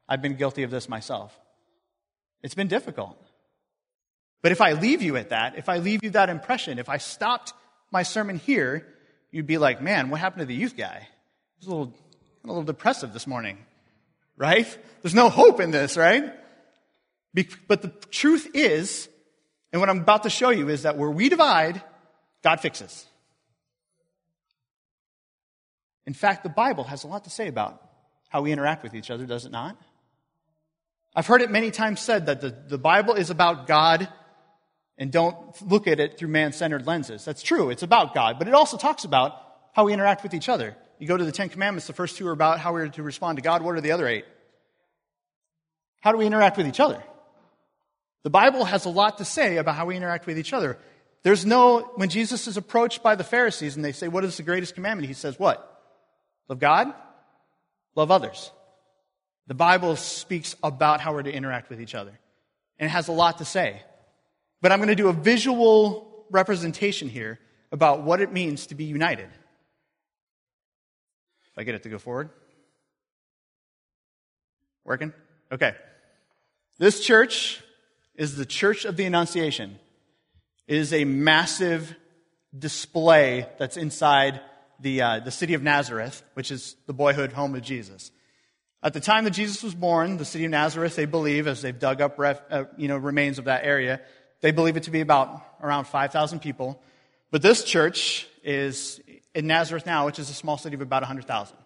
I've 0.08 0.22
been 0.22 0.36
guilty 0.36 0.62
of 0.62 0.70
this 0.70 0.88
myself. 0.88 1.36
It's 2.44 2.54
been 2.54 2.68
difficult. 2.68 3.18
But 4.42 4.52
if 4.52 4.60
I 4.60 4.72
leave 4.72 5.02
you 5.02 5.16
at 5.16 5.30
that, 5.30 5.56
if 5.56 5.68
I 5.68 5.78
leave 5.78 6.02
you 6.02 6.10
that 6.10 6.28
impression, 6.28 6.78
if 6.78 6.88
I 6.88 6.98
stopped 6.98 7.52
my 7.92 8.02
sermon 8.02 8.38
here, 8.38 8.86
you'd 9.30 9.46
be 9.46 9.58
like, 9.58 9.80
man, 9.80 10.10
what 10.10 10.20
happened 10.20 10.40
to 10.40 10.46
the 10.46 10.54
youth 10.54 10.76
guy? 10.76 11.08
He's 11.58 11.68
a 11.68 11.70
little, 11.70 11.94
a 12.44 12.46
little 12.48 12.64
depressive 12.64 13.12
this 13.12 13.26
morning, 13.26 13.58
right? 14.36 14.66
There's 15.00 15.14
no 15.14 15.28
hope 15.28 15.60
in 15.60 15.70
this, 15.70 15.96
right? 15.96 16.32
But 17.68 17.82
the 17.82 17.92
truth 18.10 18.50
is, 18.52 19.08
and 19.72 19.80
what 19.80 19.88
I'm 19.88 20.00
about 20.00 20.24
to 20.24 20.30
show 20.30 20.50
you 20.50 20.68
is 20.68 20.82
that 20.82 20.98
where 20.98 21.10
we 21.10 21.28
divide, 21.28 21.80
God 22.42 22.60
fixes. 22.60 23.06
In 26.04 26.14
fact, 26.14 26.42
the 26.42 26.50
Bible 26.50 26.84
has 26.84 27.04
a 27.04 27.06
lot 27.06 27.24
to 27.24 27.30
say 27.30 27.46
about 27.46 27.80
how 28.28 28.42
we 28.42 28.50
interact 28.50 28.82
with 28.82 28.94
each 28.94 29.10
other, 29.10 29.24
does 29.24 29.46
it 29.46 29.52
not? 29.52 29.76
I've 31.14 31.26
heard 31.26 31.42
it 31.42 31.50
many 31.50 31.70
times 31.70 32.00
said 32.00 32.26
that 32.26 32.40
the, 32.40 32.50
the 32.50 32.78
Bible 32.78 33.14
is 33.14 33.30
about 33.30 33.66
God 33.66 34.08
and 35.02 35.10
don't 35.10 35.36
look 35.68 35.88
at 35.88 35.98
it 35.98 36.16
through 36.16 36.28
man 36.28 36.52
centered 36.52 36.86
lenses. 36.86 37.24
That's 37.24 37.42
true, 37.42 37.70
it's 37.70 37.82
about 37.82 38.14
God, 38.14 38.38
but 38.38 38.46
it 38.46 38.54
also 38.54 38.76
talks 38.76 39.02
about 39.02 39.36
how 39.72 39.86
we 39.86 39.92
interact 39.92 40.22
with 40.22 40.32
each 40.32 40.48
other. 40.48 40.76
You 41.00 41.08
go 41.08 41.16
to 41.16 41.24
the 41.24 41.32
Ten 41.32 41.48
Commandments, 41.48 41.88
the 41.88 41.92
first 41.92 42.16
two 42.16 42.28
are 42.28 42.32
about 42.32 42.60
how 42.60 42.72
we're 42.72 42.86
to 42.86 43.02
respond 43.02 43.38
to 43.38 43.42
God. 43.42 43.62
What 43.62 43.74
are 43.74 43.80
the 43.80 43.90
other 43.90 44.06
eight? 44.06 44.24
How 46.02 46.12
do 46.12 46.18
we 46.18 46.26
interact 46.26 46.56
with 46.56 46.68
each 46.68 46.78
other? 46.78 47.02
The 48.22 48.30
Bible 48.30 48.64
has 48.64 48.84
a 48.84 48.90
lot 48.90 49.18
to 49.18 49.24
say 49.24 49.56
about 49.56 49.74
how 49.74 49.86
we 49.86 49.96
interact 49.96 50.26
with 50.26 50.38
each 50.38 50.52
other. 50.52 50.78
There's 51.24 51.44
no, 51.44 51.80
when 51.96 52.08
Jesus 52.08 52.46
is 52.46 52.56
approached 52.56 53.02
by 53.02 53.16
the 53.16 53.24
Pharisees 53.24 53.74
and 53.74 53.84
they 53.84 53.90
say, 53.90 54.06
What 54.06 54.22
is 54.22 54.36
the 54.36 54.44
greatest 54.44 54.76
commandment? 54.76 55.08
He 55.08 55.14
says, 55.14 55.36
What? 55.36 55.68
Love 56.48 56.60
God, 56.60 56.94
love 57.96 58.12
others. 58.12 58.52
The 59.48 59.54
Bible 59.54 59.96
speaks 59.96 60.54
about 60.62 61.00
how 61.00 61.12
we're 61.12 61.24
to 61.24 61.34
interact 61.34 61.70
with 61.70 61.80
each 61.80 61.96
other, 61.96 62.16
and 62.78 62.86
it 62.86 62.90
has 62.90 63.08
a 63.08 63.12
lot 63.12 63.38
to 63.38 63.44
say. 63.44 63.82
But 64.62 64.72
I'm 64.72 64.78
going 64.78 64.88
to 64.88 64.94
do 64.94 65.08
a 65.08 65.12
visual 65.12 66.24
representation 66.30 67.08
here 67.08 67.38
about 67.70 68.02
what 68.02 68.22
it 68.22 68.32
means 68.32 68.68
to 68.68 68.74
be 68.74 68.84
united. 68.84 69.28
If 71.50 71.58
I 71.58 71.64
get 71.64 71.74
it 71.74 71.82
to 71.82 71.90
go 71.90 71.98
forward. 71.98 72.30
Working? 74.84 75.12
Okay. 75.50 75.74
This 76.78 77.04
church 77.04 77.62
is 78.14 78.36
the 78.36 78.46
Church 78.46 78.84
of 78.84 78.96
the 78.96 79.04
Annunciation. 79.04 79.78
It 80.66 80.76
is 80.76 80.92
a 80.92 81.04
massive 81.04 81.94
display 82.56 83.48
that's 83.58 83.76
inside 83.76 84.40
the, 84.80 85.02
uh, 85.02 85.20
the 85.20 85.30
city 85.30 85.54
of 85.54 85.62
Nazareth, 85.62 86.22
which 86.34 86.50
is 86.50 86.76
the 86.86 86.92
boyhood 86.92 87.32
home 87.32 87.54
of 87.54 87.62
Jesus. 87.62 88.10
At 88.82 88.94
the 88.94 89.00
time 89.00 89.24
that 89.24 89.30
Jesus 89.30 89.62
was 89.62 89.74
born, 89.74 90.16
the 90.16 90.24
city 90.24 90.44
of 90.44 90.50
Nazareth, 90.50 90.96
they 90.96 91.04
believe, 91.04 91.46
as 91.46 91.62
they've 91.62 91.78
dug 91.78 92.00
up 92.00 92.18
ref, 92.18 92.40
uh, 92.50 92.64
you 92.76 92.88
know, 92.88 92.96
remains 92.96 93.38
of 93.38 93.44
that 93.44 93.64
area, 93.64 94.00
they 94.42 94.50
believe 94.50 94.76
it 94.76 94.82
to 94.82 94.90
be 94.90 95.00
about 95.00 95.42
around 95.62 95.86
5,000 95.86 96.40
people. 96.40 96.78
But 97.30 97.40
this 97.40 97.64
church 97.64 98.28
is 98.44 99.00
in 99.34 99.46
Nazareth 99.46 99.86
now, 99.86 100.04
which 100.04 100.18
is 100.18 100.28
a 100.28 100.34
small 100.34 100.58
city 100.58 100.74
of 100.74 100.82
about 100.82 101.02
100,000. 101.02 101.56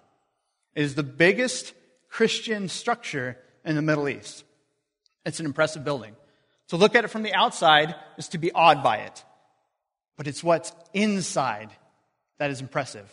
It 0.74 0.82
is 0.82 0.94
the 0.94 1.02
biggest 1.02 1.74
Christian 2.08 2.68
structure 2.68 3.36
in 3.64 3.74
the 3.74 3.82
Middle 3.82 4.08
East. 4.08 4.44
It's 5.24 5.40
an 5.40 5.46
impressive 5.46 5.82
building. 5.82 6.14
To 6.68 6.76
look 6.76 6.94
at 6.94 7.04
it 7.04 7.08
from 7.08 7.22
the 7.22 7.34
outside 7.34 7.94
is 8.16 8.28
to 8.28 8.38
be 8.38 8.52
awed 8.52 8.82
by 8.82 8.98
it. 8.98 9.24
But 10.16 10.26
it's 10.26 10.44
what's 10.44 10.72
inside 10.92 11.70
that 12.38 12.50
is 12.50 12.60
impressive. 12.60 13.12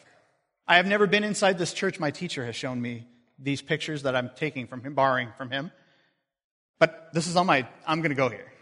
I 0.68 0.76
have 0.76 0.86
never 0.88 1.08
been 1.08 1.24
inside 1.24 1.58
this 1.58 1.74
church. 1.74 2.00
My 2.00 2.12
teacher 2.12 2.46
has 2.46 2.56
shown 2.56 2.82
me 2.82 3.08
these 3.40 3.62
pictures 3.62 4.04
that 4.04 4.16
I'm 4.16 4.30
taking 4.36 4.68
from 4.68 4.82
him, 4.82 4.94
borrowing 4.94 5.30
from 5.38 5.50
him. 5.52 5.72
But 6.80 7.10
this 7.14 7.28
is 7.28 7.36
on 7.36 7.46
my, 7.46 7.68
I'm 7.88 8.00
going 8.00 8.12
to 8.12 8.16
go 8.16 8.30
here. 8.30 8.53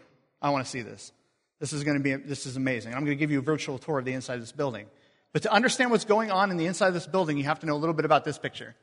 I 0.42 0.50
want 0.50 0.64
to 0.64 0.70
see 0.70 0.82
this. 0.82 1.12
This 1.60 1.72
is 1.72 1.84
going 1.84 1.96
to 1.96 2.02
be, 2.02 2.14
this 2.16 2.44
is 2.44 2.56
amazing. 2.56 2.92
I'm 2.92 3.04
going 3.04 3.16
to 3.16 3.20
give 3.20 3.30
you 3.30 3.38
a 3.38 3.42
virtual 3.42 3.78
tour 3.78 4.00
of 4.00 4.04
the 4.04 4.12
inside 4.12 4.34
of 4.34 4.40
this 4.40 4.52
building. 4.52 4.86
But 5.32 5.42
to 5.42 5.52
understand 5.52 5.92
what's 5.92 6.04
going 6.04 6.32
on 6.32 6.50
in 6.50 6.56
the 6.56 6.66
inside 6.66 6.88
of 6.88 6.94
this 6.94 7.06
building, 7.06 7.38
you 7.38 7.44
have 7.44 7.60
to 7.60 7.66
know 7.66 7.74
a 7.74 7.78
little 7.78 7.94
bit 7.94 8.04
about 8.04 8.24
this 8.24 8.36
picture. 8.36 8.74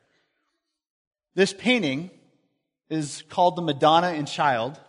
This 1.34 1.52
painting 1.52 2.10
is 2.88 3.22
called 3.28 3.56
the 3.56 3.62
Madonna 3.62 4.08
and 4.08 4.26
Child. 4.26 4.80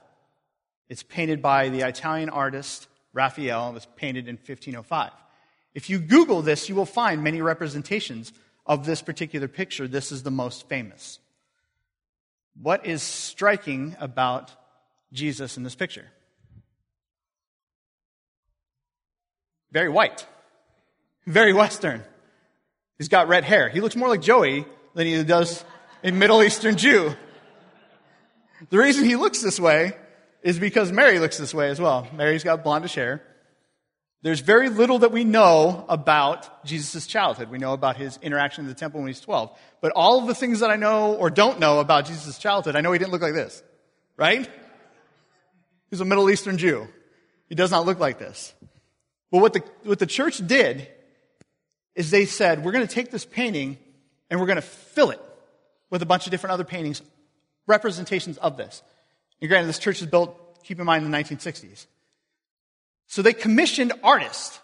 It's 0.89 1.03
painted 1.03 1.41
by 1.41 1.69
the 1.69 1.81
Italian 1.81 2.29
artist 2.29 2.87
Raphael. 3.13 3.69
It 3.69 3.73
was 3.73 3.87
painted 3.97 4.27
in 4.27 4.35
1505. 4.35 5.11
If 5.73 5.89
you 5.89 5.99
Google 5.99 6.41
this, 6.41 6.69
you 6.69 6.75
will 6.75 6.85
find 6.85 7.23
many 7.23 7.41
representations 7.41 8.33
of 8.65 8.85
this 8.85 9.01
particular 9.01 9.47
picture. 9.47 9.87
This 9.87 10.11
is 10.11 10.23
the 10.23 10.31
most 10.31 10.67
famous. 10.67 11.19
What 12.59 12.85
is 12.85 13.01
striking 13.01 13.95
about 13.99 14.51
Jesus 15.13 15.57
in 15.57 15.63
this 15.63 15.75
picture? 15.75 16.07
Very 19.71 19.89
white, 19.89 20.25
very 21.25 21.53
Western. 21.53 22.03
He's 22.97 23.07
got 23.07 23.27
red 23.27 23.43
hair. 23.43 23.69
He 23.69 23.81
looks 23.81 23.95
more 23.95 24.09
like 24.09 24.21
Joey 24.21 24.65
than 24.93 25.07
he 25.07 25.23
does 25.23 25.63
a 26.03 26.11
Middle 26.11 26.43
Eastern 26.43 26.77
Jew. 26.77 27.15
The 28.69 28.77
reason 28.77 29.05
he 29.05 29.15
looks 29.15 29.41
this 29.41 29.59
way 29.59 29.93
is 30.43 30.59
because 30.59 30.91
Mary 30.91 31.19
looks 31.19 31.37
this 31.37 31.53
way 31.53 31.69
as 31.69 31.79
well. 31.79 32.07
Mary's 32.13 32.43
got 32.43 32.63
blondish 32.63 32.95
hair. 32.95 33.23
There's 34.23 34.39
very 34.39 34.69
little 34.69 34.99
that 34.99 35.11
we 35.11 35.23
know 35.23 35.83
about 35.89 36.63
Jesus' 36.63 37.07
childhood. 37.07 37.49
We 37.49 37.57
know 37.57 37.73
about 37.73 37.97
his 37.97 38.19
interaction 38.21 38.65
in 38.65 38.69
the 38.69 38.75
temple 38.75 38.99
when 38.99 39.07
he's 39.07 39.19
12. 39.19 39.57
But 39.81 39.93
all 39.93 40.19
of 40.19 40.27
the 40.27 40.35
things 40.35 40.59
that 40.59 40.69
I 40.69 40.75
know 40.75 41.15
or 41.15 41.31
don't 41.31 41.59
know 41.59 41.79
about 41.79 42.05
Jesus' 42.05 42.37
childhood, 42.37 42.75
I 42.75 42.81
know 42.81 42.91
he 42.91 42.99
didn't 42.99 43.11
look 43.11 43.23
like 43.23 43.33
this. 43.33 43.63
Right? 44.17 44.47
He's 45.89 46.01
a 46.01 46.05
Middle 46.05 46.29
Eastern 46.29 46.59
Jew. 46.59 46.87
He 47.49 47.55
does 47.55 47.71
not 47.71 47.85
look 47.85 47.99
like 47.99 48.19
this. 48.19 48.53
But 49.31 49.39
what 49.39 49.53
the, 49.53 49.63
what 49.83 49.99
the 49.99 50.05
church 50.05 50.45
did 50.45 50.87
is 51.95 52.11
they 52.11 52.25
said, 52.25 52.63
we're 52.63 52.71
going 52.71 52.87
to 52.87 52.93
take 52.93 53.11
this 53.11 53.25
painting 53.25 53.77
and 54.29 54.39
we're 54.39 54.45
going 54.45 54.57
to 54.57 54.61
fill 54.61 55.11
it 55.11 55.19
with 55.89 56.01
a 56.01 56.05
bunch 56.05 56.25
of 56.25 56.31
different 56.31 56.53
other 56.53 56.63
paintings, 56.63 57.01
representations 57.67 58.37
of 58.37 58.57
this. 58.57 58.83
And 59.39 59.49
granted, 59.49 59.67
this 59.67 59.79
church 59.79 60.01
was 60.01 60.09
built, 60.09 60.63
keep 60.63 60.79
in 60.79 60.85
mind, 60.85 61.05
in 61.05 61.11
the 61.11 61.17
1960s. 61.17 61.85
So 63.07 63.21
they 63.21 63.33
commissioned 63.33 63.93
artists 64.03 64.59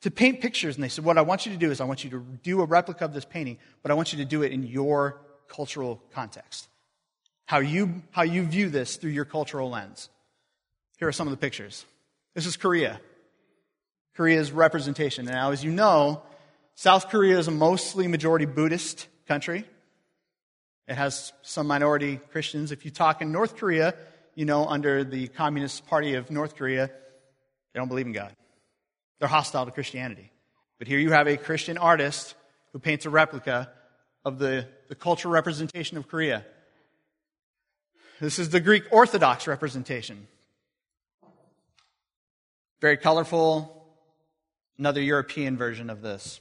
to 0.00 0.10
paint 0.10 0.40
pictures, 0.40 0.74
and 0.74 0.84
they 0.84 0.88
said, 0.88 1.04
What 1.04 1.16
I 1.16 1.22
want 1.22 1.46
you 1.46 1.52
to 1.52 1.58
do 1.58 1.70
is 1.70 1.80
I 1.80 1.84
want 1.84 2.04
you 2.04 2.10
to 2.10 2.20
do 2.42 2.60
a 2.60 2.64
replica 2.64 3.04
of 3.04 3.14
this 3.14 3.24
painting, 3.24 3.56
but 3.82 3.90
I 3.90 3.94
want 3.94 4.12
you 4.12 4.18
to 4.18 4.24
do 4.24 4.42
it 4.42 4.52
in 4.52 4.64
your 4.64 5.20
cultural 5.48 6.02
context. 6.12 6.68
How 7.46 7.58
you, 7.58 8.02
how 8.10 8.22
you 8.22 8.44
view 8.44 8.68
this 8.68 8.96
through 8.96 9.12
your 9.12 9.24
cultural 9.24 9.70
lens. 9.70 10.08
Here 10.98 11.08
are 11.08 11.12
some 11.12 11.26
of 11.26 11.30
the 11.30 11.36
pictures. 11.36 11.84
This 12.34 12.46
is 12.46 12.56
Korea. 12.56 13.00
Korea's 14.16 14.52
representation. 14.52 15.26
Now, 15.26 15.50
as 15.50 15.64
you 15.64 15.70
know, 15.70 16.22
South 16.74 17.08
Korea 17.08 17.38
is 17.38 17.48
a 17.48 17.52
mostly 17.52 18.06
majority 18.06 18.46
Buddhist 18.46 19.08
country. 19.26 19.64
It 20.86 20.94
has 20.94 21.32
some 21.42 21.66
minority 21.66 22.20
Christians. 22.30 22.72
If 22.72 22.84
you 22.84 22.90
talk 22.90 23.22
in 23.22 23.32
North 23.32 23.56
Korea, 23.56 23.94
you 24.34 24.44
know, 24.44 24.66
under 24.66 25.04
the 25.04 25.28
Communist 25.28 25.86
Party 25.86 26.14
of 26.14 26.30
North 26.30 26.56
Korea, 26.56 26.88
they 26.88 27.80
don't 27.80 27.88
believe 27.88 28.06
in 28.06 28.12
God. 28.12 28.34
They're 29.18 29.28
hostile 29.28 29.64
to 29.64 29.70
Christianity. 29.70 30.30
But 30.78 30.88
here 30.88 30.98
you 30.98 31.12
have 31.12 31.26
a 31.26 31.36
Christian 31.36 31.78
artist 31.78 32.34
who 32.72 32.78
paints 32.78 33.06
a 33.06 33.10
replica 33.10 33.70
of 34.24 34.38
the, 34.38 34.66
the 34.88 34.94
cultural 34.94 35.32
representation 35.32 35.96
of 35.96 36.08
Korea. 36.08 36.44
This 38.20 38.38
is 38.38 38.50
the 38.50 38.60
Greek 38.60 38.84
Orthodox 38.90 39.46
representation. 39.46 40.26
Very 42.80 42.96
colorful. 42.96 43.83
Another 44.78 45.00
European 45.00 45.56
version 45.56 45.90
of 45.90 46.02
this. 46.02 46.40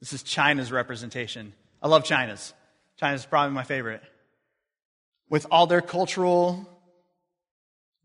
This 0.00 0.12
is 0.12 0.22
China's 0.22 0.70
representation. 0.70 1.52
I 1.82 1.88
love 1.88 2.04
China's. 2.04 2.52
China's 2.98 3.24
probably 3.24 3.54
my 3.54 3.64
favorite. 3.64 4.02
With 5.28 5.46
all 5.50 5.66
their 5.66 5.80
cultural 5.80 6.68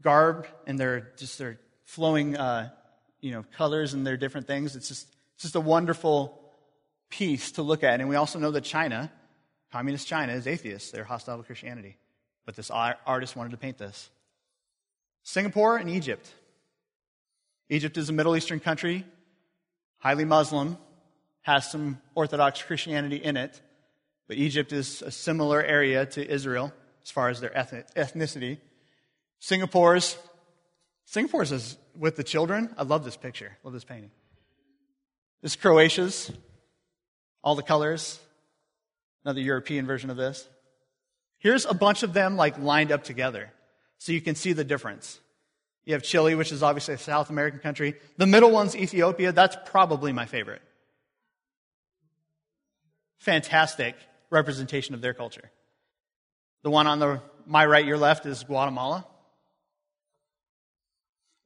garb 0.02 0.48
and 0.66 0.80
their 0.80 1.12
just 1.18 1.38
their 1.38 1.60
flowing, 1.84 2.38
uh, 2.38 2.70
you 3.20 3.32
know, 3.32 3.44
colors 3.58 3.94
and 3.94 4.06
their 4.06 4.18
different 4.18 4.48
things. 4.48 4.76
It's 4.76 4.88
just, 4.88 5.08
it's 5.36 5.44
just 5.44 5.56
a 5.56 5.62
wonderful 5.62 6.40
piece 7.10 7.52
to 7.54 7.62
look 7.62 7.84
at. 7.84 8.00
And 8.00 8.10
we 8.10 8.16
also 8.16 8.40
know 8.40 8.52
that 8.52 8.64
China, 8.64 9.12
communist 9.72 10.08
China, 10.08 10.34
is 10.34 10.48
atheist. 10.48 10.94
They're 10.94 11.04
hostile 11.04 11.38
to 11.38 11.44
Christianity. 11.44 11.98
But 12.46 12.56
this 12.56 12.72
artist 12.72 13.36
wanted 13.36 13.52
to 13.52 13.58
paint 13.58 13.78
this. 13.78 14.10
Singapore 15.24 15.78
and 15.78 15.90
Egypt. 15.90 16.34
Egypt 17.72 17.98
is 17.98 18.10
a 18.10 18.14
Middle 18.14 18.36
Eastern 18.36 18.60
country, 18.60 19.06
highly 20.00 20.26
Muslim, 20.26 20.78
has 21.44 21.72
some 21.72 22.02
Orthodox 22.16 22.62
Christianity 22.62 23.16
in 23.16 23.38
it, 23.38 23.62
but 24.28 24.36
Egypt 24.36 24.74
is 24.74 25.02
a 25.02 25.10
similar 25.10 25.64
area 25.64 26.06
to 26.06 26.30
Israel 26.30 26.74
as 27.02 27.10
far 27.10 27.30
as 27.30 27.40
their 27.40 27.50
ethnicity. 27.50 28.58
Singapore's 29.40 30.18
Singapore's 31.06 31.54
is 31.54 31.78
with 31.98 32.18
the 32.18 32.26
children. 32.26 32.74
I 32.78 32.84
love 32.84 33.06
this 33.06 33.16
picture. 33.16 33.58
Love 33.64 33.74
this 33.74 33.86
painting. 33.86 34.12
This 35.42 35.54
is 35.54 35.56
Croatia's. 35.56 36.30
All 37.42 37.56
the 37.56 37.64
colors. 37.64 38.20
Another 39.24 39.42
European 39.42 39.86
version 39.86 40.10
of 40.10 40.18
this. 40.18 40.48
Here's 41.38 41.66
a 41.66 41.74
bunch 41.74 42.04
of 42.04 42.12
them 42.12 42.36
like 42.36 42.60
lined 42.60 42.92
up 42.92 43.06
together. 43.06 43.52
So 43.98 44.12
you 44.12 44.20
can 44.20 44.36
see 44.36 44.52
the 44.52 44.66
difference. 44.66 45.21
You 45.86 45.94
have 45.94 46.04
Chile, 46.04 46.36
which 46.36 46.52
is 46.52 46.62
obviously 46.62 46.94
a 46.94 46.98
South 46.98 47.30
American 47.30 47.60
country. 47.60 47.96
The 48.18 48.28
middle 48.28 48.52
one's 48.52 48.76
Ethiopia. 48.76 49.32
That's 49.32 49.58
probably 49.66 50.14
my 50.14 50.26
favorite. 50.26 50.62
Fantastic 53.20 53.96
representation 54.30 54.96
of 54.96 55.02
their 55.02 55.14
culture. 55.14 55.52
The 56.64 56.70
one 56.70 56.88
on 56.88 57.00
the 57.00 57.22
my 57.46 57.66
right, 57.66 57.86
your 57.86 57.98
left 57.98 58.26
is 58.26 58.44
Guatemala. 58.44 59.06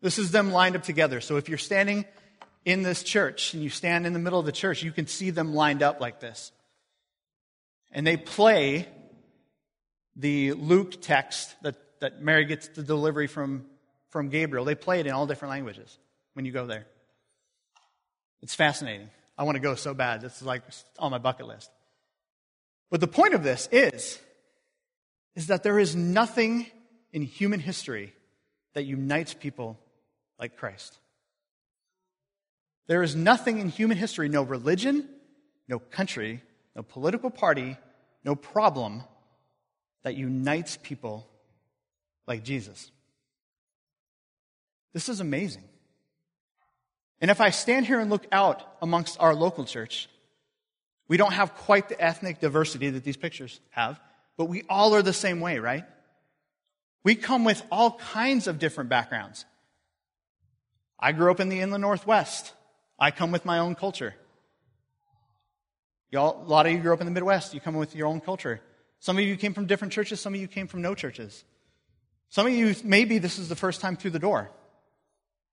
This 0.01 0.20
is 0.20 0.32
them 0.32 0.51
lined 0.51 0.75
up 0.75 0.84
together. 0.84 1.22
So 1.22 1.38
if 1.38 1.50
you're 1.50 1.58
standing 1.58 2.06
in 2.63 2.84
this 2.84 3.01
church 3.01 3.54
and 3.54 3.63
you 3.63 3.70
stand 3.70 4.06
in 4.06 4.13
the 4.13 4.20
middle 4.20 4.39
of 4.39 4.46
the 4.46 4.51
church, 4.51 4.84
you 4.84 4.92
can 4.92 5.08
see 5.08 5.30
them 5.30 5.54
lined 5.54 5.82
up 5.82 6.00
like 6.01 6.20
this. 6.20 6.51
And 7.92 8.06
they 8.06 8.18
play 8.18 8.88
the 10.15 10.54
Luke 10.54 11.01
text 11.01 11.56
that, 11.62 11.75
that 12.01 12.22
Mary 12.22 12.46
gets 12.46 12.68
the 12.68 12.84
delivery 12.84 13.27
from, 13.27 13.65
from 14.15 14.29
Gabriel. 14.29 14.63
They 14.63 14.75
play 14.75 15.01
it 15.01 15.07
in 15.07 15.12
all 15.12 15.27
different 15.27 15.50
languages 15.50 16.00
when 16.36 16.45
you 16.45 16.53
go 16.53 16.65
there. 16.65 16.86
It's 18.41 18.55
fascinating. 18.55 19.10
I 19.38 19.43
want 19.43 19.57
to 19.57 19.60
go 19.60 19.75
so 19.75 19.93
bad. 19.93 20.22
This 20.22 20.38
is 20.38 20.43
like 20.43 20.62
on 20.98 21.12
my 21.12 21.17
bucket 21.17 21.48
list. 21.48 21.69
But 22.89 23.01
the 23.01 23.10
point 23.10 23.34
of 23.34 23.43
this 23.43 23.67
is, 23.74 24.17
is 25.36 25.48
that 25.48 25.63
there 25.63 25.77
is 25.77 25.98
nothing 25.98 26.67
in 27.12 27.24
human 27.24 27.60
history 27.60 28.13
that 28.74 28.86
unites 28.86 29.34
people 29.34 29.77
like 30.39 30.55
Christ. 30.55 30.98
There 32.88 33.03
is 33.03 33.17
nothing 33.17 33.60
in 33.60 33.67
human 33.67 33.98
history, 33.98 34.29
no 34.29 34.43
religion, 34.43 35.10
no 35.67 35.77
country, 35.77 36.41
no 36.74 36.84
political 36.84 37.31
party, 37.31 37.75
no 38.24 38.34
problem 38.34 39.03
that 40.03 40.15
unites 40.15 40.77
people 40.81 41.27
like 42.27 42.45
Jesus. 42.45 42.91
This 44.96 45.10
is 45.10 45.20
amazing. 45.20 45.66
And 47.20 47.30
if 47.30 47.42
I 47.42 47.50
stand 47.50 47.86
here 47.86 48.00
and 48.00 48.10
look 48.10 48.25
out 48.32 48.64
amongst 48.82 49.20
our 49.20 49.36
local 49.36 49.66
church, 49.66 50.08
we 51.10 51.18
don't 51.18 51.34
have 51.34 51.54
quite 51.54 51.90
the 51.90 52.02
ethnic 52.02 52.40
diversity 52.40 52.90
that 52.92 53.04
these 53.04 53.18
pictures 53.18 53.60
have, 53.72 54.00
but 54.38 54.46
we 54.46 54.64
all 54.70 54.96
are 54.96 55.02
the 55.02 55.12
same 55.12 55.42
way, 55.42 55.60
right? 55.60 55.84
We 57.04 57.16
come 57.16 57.44
with 57.44 57.62
all 57.70 57.98
kinds 58.14 58.48
of 58.48 58.58
different 58.58 58.90
backgrounds. 58.90 59.44
I 60.98 61.12
grew 61.12 61.30
up 61.30 61.42
in 61.42 61.50
the 61.50 61.60
inland 61.60 61.82
northwest. 61.82 62.54
I 62.98 63.12
come 63.12 63.34
with 63.34 63.44
my 63.44 63.60
own 63.60 63.75
culture. 63.75 64.16
Y'all, 66.10 66.42
a 66.42 66.48
lot 66.48 66.68
of 66.68 66.72
you 66.72 66.80
grew 66.80 66.94
up 66.94 67.02
in 67.02 67.06
the 67.06 67.12
Midwest. 67.12 67.54
You 67.54 67.60
come 67.60 67.75
with 67.75 67.98
your 67.98 68.08
own 68.08 68.22
culture. 68.22 68.62
Some 69.02 69.18
of 69.18 69.25
you 69.25 69.36
came 69.36 69.54
from 69.54 69.66
different 69.66 69.92
churches. 69.92 70.22
Some 70.22 70.34
of 70.34 70.40
you 70.40 70.48
came 70.48 70.68
from 70.68 70.82
no 70.82 70.96
churches. 70.96 71.44
Some 72.30 72.48
of 72.48 72.54
you, 72.54 72.74
maybe 72.86 73.18
this 73.18 73.38
is 73.38 73.50
the 73.50 73.58
first 73.58 73.82
time 73.82 73.98
through 73.98 74.12
the 74.12 74.20
door. 74.20 74.52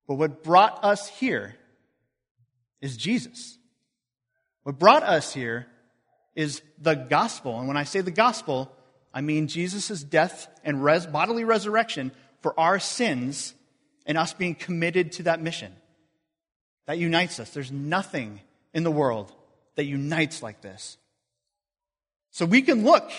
But 0.06 0.14
what 0.14 0.42
brought 0.42 0.85
us 0.85 1.09
here 1.09 1.56
is 2.80 2.97
Jesus. 2.97 3.59
What 4.64 4.78
brought 4.78 5.02
us 5.02 5.32
here 5.32 5.66
is 6.35 6.62
the 6.78 6.94
gospel. 6.94 7.59
And 7.59 7.68
when 7.68 7.76
I 7.76 7.85
say 7.85 8.00
the 8.00 8.11
gospel, 8.11 8.73
I 9.12 9.21
mean 9.21 9.49
Jesus' 9.49 10.02
death 10.02 10.49
and 10.64 10.82
res- 10.82 11.06
bodily 11.06 11.44
resurrection 11.44 12.12
for 12.40 12.59
our 12.59 12.78
sins 12.78 13.54
and 14.06 14.18
us 14.18 14.32
being 14.32 14.54
committed 14.54 15.12
to 15.12 15.25
that 15.25 15.40
mission. 15.40 15.73
That 16.87 16.99
unites 16.99 17.38
us. 17.38 17.50
There's 17.50 17.71
nothing 17.71 18.40
in 18.75 18.82
the 18.82 18.90
world 18.90 19.32
that 19.76 19.85
unites 19.85 20.42
like 20.42 20.61
this. 20.61 20.99
So 22.30 22.47
we 22.47 22.62
can 22.62 22.85
look 22.85 23.11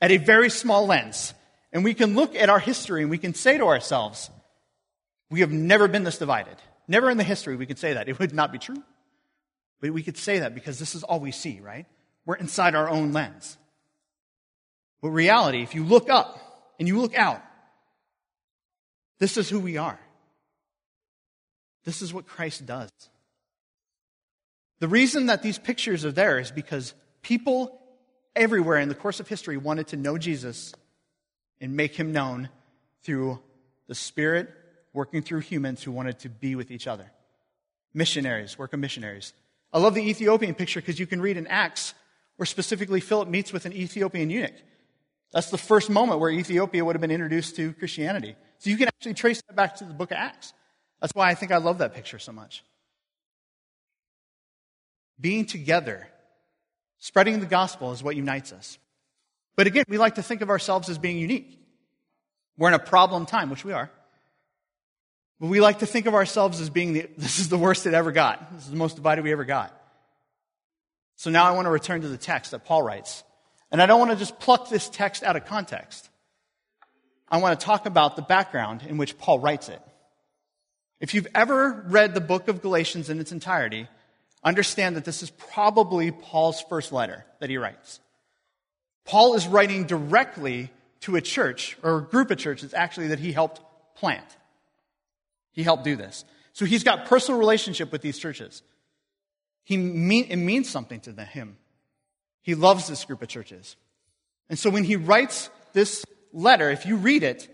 at 0.00 0.10
a 0.10 0.16
very 0.16 0.50
small 0.50 0.86
lens 0.86 1.34
and 1.72 1.84
we 1.84 1.94
can 1.94 2.14
look 2.14 2.34
at 2.34 2.50
our 2.50 2.58
history 2.58 3.02
and 3.02 3.10
we 3.10 3.18
can 3.18 3.34
say 3.34 3.58
to 3.58 3.66
ourselves, 3.66 4.30
we 5.30 5.40
have 5.40 5.52
never 5.52 5.88
been 5.88 6.04
this 6.04 6.18
divided. 6.18 6.56
Never 6.88 7.08
in 7.08 7.16
the 7.16 7.24
history 7.24 7.56
we 7.56 7.66
could 7.66 7.78
say 7.78 7.94
that. 7.94 8.08
It 8.08 8.18
would 8.18 8.34
not 8.34 8.52
be 8.52 8.58
true. 8.58 8.82
But 9.80 9.90
we 9.90 10.02
could 10.02 10.16
say 10.16 10.40
that 10.40 10.54
because 10.54 10.78
this 10.78 10.94
is 10.94 11.04
all 11.04 11.20
we 11.20 11.30
see, 11.30 11.60
right? 11.60 11.86
We're 12.26 12.34
inside 12.34 12.74
our 12.74 12.88
own 12.88 13.12
lens. 13.12 13.56
But 15.00 15.10
reality, 15.10 15.62
if 15.62 15.74
you 15.74 15.84
look 15.84 16.10
up 16.10 16.38
and 16.78 16.86
you 16.86 17.00
look 17.00 17.14
out, 17.14 17.40
this 19.18 19.36
is 19.36 19.48
who 19.48 19.60
we 19.60 19.76
are. 19.76 19.98
This 21.84 22.02
is 22.02 22.12
what 22.12 22.26
Christ 22.26 22.66
does. 22.66 22.90
The 24.80 24.88
reason 24.88 25.26
that 25.26 25.42
these 25.42 25.58
pictures 25.58 26.04
are 26.04 26.12
there 26.12 26.38
is 26.38 26.50
because 26.50 26.94
people 27.22 27.80
everywhere 28.34 28.78
in 28.78 28.88
the 28.88 28.94
course 28.94 29.20
of 29.20 29.28
history 29.28 29.56
wanted 29.56 29.88
to 29.88 29.96
know 29.96 30.18
Jesus 30.18 30.74
and 31.60 31.76
make 31.76 31.94
him 31.94 32.12
known 32.12 32.48
through 33.02 33.38
the 33.86 33.94
Spirit 33.94 34.50
working 34.92 35.22
through 35.22 35.40
humans 35.40 35.82
who 35.82 35.92
wanted 35.92 36.18
to 36.20 36.28
be 36.28 36.54
with 36.54 36.70
each 36.70 36.86
other. 36.86 37.10
Missionaries, 37.94 38.58
work 38.58 38.72
of 38.72 38.80
missionaries. 38.80 39.32
I 39.72 39.78
love 39.78 39.94
the 39.94 40.08
Ethiopian 40.08 40.54
picture 40.54 40.80
because 40.80 40.98
you 40.98 41.06
can 41.06 41.20
read 41.20 41.36
in 41.36 41.46
Acts 41.46 41.94
where 42.36 42.46
specifically 42.46 43.00
Philip 43.00 43.28
meets 43.28 43.52
with 43.52 43.66
an 43.66 43.72
Ethiopian 43.72 44.30
eunuch. 44.30 44.54
That's 45.32 45.50
the 45.50 45.58
first 45.58 45.90
moment 45.90 46.20
where 46.20 46.30
Ethiopia 46.30 46.84
would 46.84 46.96
have 46.96 47.00
been 47.00 47.10
introduced 47.10 47.54
to 47.56 47.72
Christianity. 47.74 48.34
So 48.58 48.70
you 48.70 48.76
can 48.76 48.88
actually 48.88 49.14
trace 49.14 49.42
that 49.42 49.54
back 49.54 49.76
to 49.76 49.84
the 49.84 49.94
book 49.94 50.10
of 50.10 50.16
Acts. 50.16 50.52
That's 51.00 51.14
why 51.14 51.28
I 51.28 51.34
think 51.34 51.52
I 51.52 51.58
love 51.58 51.78
that 51.78 51.94
picture 51.94 52.18
so 52.18 52.32
much. 52.32 52.64
Being 55.20 55.44
together, 55.44 56.08
spreading 56.98 57.40
the 57.40 57.46
gospel 57.46 57.92
is 57.92 58.02
what 58.02 58.16
unites 58.16 58.52
us. 58.52 58.78
But 59.54 59.66
again, 59.66 59.84
we 59.88 59.98
like 59.98 60.14
to 60.14 60.22
think 60.22 60.40
of 60.40 60.50
ourselves 60.50 60.88
as 60.88 60.98
being 60.98 61.18
unique. 61.18 61.58
We're 62.56 62.68
in 62.68 62.74
a 62.74 62.78
problem 62.78 63.26
time, 63.26 63.50
which 63.50 63.64
we 63.64 63.72
are. 63.72 63.90
But 65.40 65.46
we 65.46 65.60
like 65.60 65.78
to 65.78 65.86
think 65.86 66.06
of 66.06 66.14
ourselves 66.14 66.60
as 66.60 66.70
being 66.70 66.92
the, 66.92 67.08
this 67.16 67.38
is 67.38 67.48
the 67.48 67.58
worst 67.58 67.86
it 67.86 67.94
ever 67.94 68.12
got. 68.12 68.54
This 68.54 68.64
is 68.64 68.70
the 68.70 68.76
most 68.76 68.96
divided 68.96 69.24
we 69.24 69.32
ever 69.32 69.44
got. 69.44 69.74
So 71.16 71.30
now 71.30 71.44
I 71.44 71.52
want 71.52 71.66
to 71.66 71.70
return 71.70 72.02
to 72.02 72.08
the 72.08 72.16
text 72.16 72.52
that 72.52 72.64
Paul 72.64 72.82
writes. 72.82 73.24
And 73.70 73.80
I 73.80 73.86
don't 73.86 73.98
want 73.98 74.10
to 74.10 74.16
just 74.16 74.38
pluck 74.38 74.68
this 74.68 74.88
text 74.88 75.22
out 75.22 75.36
of 75.36 75.46
context. 75.46 76.08
I 77.28 77.38
want 77.38 77.58
to 77.58 77.64
talk 77.64 77.86
about 77.86 78.16
the 78.16 78.22
background 78.22 78.82
in 78.86 78.96
which 78.96 79.16
Paul 79.16 79.38
writes 79.38 79.68
it. 79.68 79.80
If 80.98 81.14
you've 81.14 81.28
ever 81.34 81.84
read 81.88 82.14
the 82.14 82.20
book 82.20 82.48
of 82.48 82.60
Galatians 82.60 83.08
in 83.08 83.20
its 83.20 83.32
entirety, 83.32 83.86
understand 84.42 84.96
that 84.96 85.04
this 85.04 85.22
is 85.22 85.30
probably 85.30 86.10
Paul's 86.10 86.60
first 86.68 86.92
letter 86.92 87.24
that 87.38 87.48
he 87.48 87.56
writes. 87.56 88.00
Paul 89.04 89.34
is 89.34 89.46
writing 89.46 89.84
directly 89.84 90.70
to 91.00 91.16
a 91.16 91.20
church, 91.20 91.78
or 91.82 91.98
a 91.98 92.02
group 92.02 92.30
of 92.30 92.38
churches 92.38 92.74
actually, 92.74 93.08
that 93.08 93.18
he 93.18 93.32
helped 93.32 93.60
plant. 93.94 94.26
He 95.60 95.64
helped 95.64 95.84
do 95.84 95.94
this. 95.94 96.24
So 96.54 96.64
he's 96.64 96.84
got 96.84 97.04
personal 97.04 97.38
relationship 97.38 97.92
with 97.92 98.00
these 98.00 98.18
churches. 98.18 98.62
He 99.62 99.76
mean, 99.76 100.24
it 100.30 100.36
means 100.36 100.70
something 100.70 101.00
to 101.00 101.12
him. 101.12 101.58
He 102.40 102.54
loves 102.54 102.88
this 102.88 103.04
group 103.04 103.20
of 103.20 103.28
churches. 103.28 103.76
And 104.48 104.58
so 104.58 104.70
when 104.70 104.84
he 104.84 104.96
writes 104.96 105.50
this 105.74 106.02
letter, 106.32 106.70
if 106.70 106.86
you 106.86 106.96
read 106.96 107.24
it, 107.24 107.46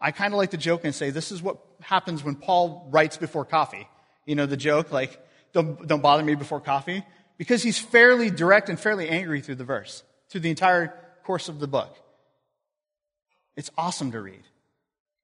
I 0.00 0.10
kind 0.10 0.32
of 0.32 0.38
like 0.38 0.52
to 0.52 0.56
joke 0.56 0.86
and 0.86 0.94
say 0.94 1.10
this 1.10 1.30
is 1.30 1.42
what 1.42 1.58
happens 1.82 2.24
when 2.24 2.34
Paul 2.34 2.88
writes 2.90 3.18
before 3.18 3.44
coffee. 3.44 3.86
You 4.24 4.34
know, 4.34 4.46
the 4.46 4.56
joke, 4.56 4.90
like, 4.90 5.20
don't, 5.52 5.86
don't 5.86 6.00
bother 6.00 6.22
me 6.22 6.34
before 6.34 6.62
coffee. 6.62 7.04
Because 7.36 7.62
he's 7.62 7.78
fairly 7.78 8.30
direct 8.30 8.70
and 8.70 8.80
fairly 8.80 9.06
angry 9.10 9.42
through 9.42 9.56
the 9.56 9.66
verse, 9.66 10.02
through 10.30 10.40
the 10.40 10.48
entire 10.48 10.94
course 11.24 11.50
of 11.50 11.60
the 11.60 11.68
book. 11.68 11.94
It's 13.54 13.70
awesome 13.76 14.12
to 14.12 14.20
read 14.22 14.44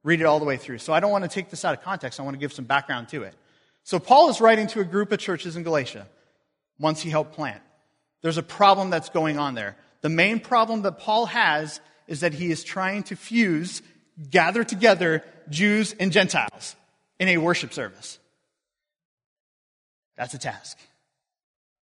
read 0.04 0.20
it 0.20 0.24
all 0.24 0.38
the 0.38 0.44
way 0.44 0.56
through. 0.56 0.78
So 0.78 0.92
I 0.92 1.00
don't 1.00 1.10
want 1.10 1.24
to 1.24 1.30
take 1.30 1.50
this 1.50 1.64
out 1.64 1.76
of 1.76 1.82
context. 1.82 2.20
I 2.20 2.22
want 2.22 2.34
to 2.34 2.38
give 2.38 2.52
some 2.52 2.66
background 2.66 3.08
to 3.08 3.24
it. 3.24 3.34
So 3.82 3.98
Paul 3.98 4.30
is 4.30 4.40
writing 4.40 4.68
to 4.68 4.80
a 4.80 4.84
group 4.84 5.10
of 5.10 5.18
churches 5.18 5.56
in 5.56 5.64
Galatia 5.64 6.06
once 6.78 7.02
he 7.02 7.10
helped 7.10 7.32
plant. 7.32 7.60
There's 8.22 8.38
a 8.38 8.42
problem 8.42 8.90
that's 8.90 9.08
going 9.08 9.38
on 9.38 9.54
there. 9.54 9.76
The 10.02 10.08
main 10.08 10.38
problem 10.40 10.82
that 10.82 10.98
Paul 10.98 11.26
has 11.26 11.80
is 12.06 12.20
that 12.20 12.34
he 12.34 12.50
is 12.50 12.62
trying 12.62 13.02
to 13.04 13.16
fuse, 13.16 13.82
gather 14.30 14.62
together 14.62 15.24
Jews 15.48 15.94
and 15.98 16.12
Gentiles 16.12 16.76
in 17.18 17.28
a 17.28 17.38
worship 17.38 17.72
service. 17.72 18.18
That's 20.16 20.34
a 20.34 20.38
task. 20.38 20.78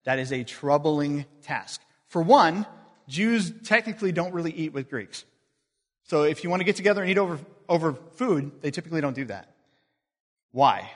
That 0.05 0.19
is 0.19 0.33
a 0.33 0.45
troubling 0.45 1.25
task. 1.43 1.81
For 2.09 2.23
one, 2.23 2.67
Jews 3.09 3.53
technically 3.64 4.12
don't 4.12 4.33
really 4.35 4.53
eat 4.53 4.73
with 4.73 4.88
Greeks. 4.88 5.25
So 6.05 6.23
if 6.23 6.45
you 6.45 6.51
want 6.51 6.61
to 6.61 6.64
get 6.64 6.77
together 6.77 7.03
and 7.03 7.11
eat 7.11 7.19
over, 7.19 7.38
over 7.69 7.95
food, 8.17 8.53
they 8.61 8.71
typically 8.71 9.01
don't 9.01 9.14
do 9.14 9.25
that. 9.27 9.55
Why? 10.53 10.90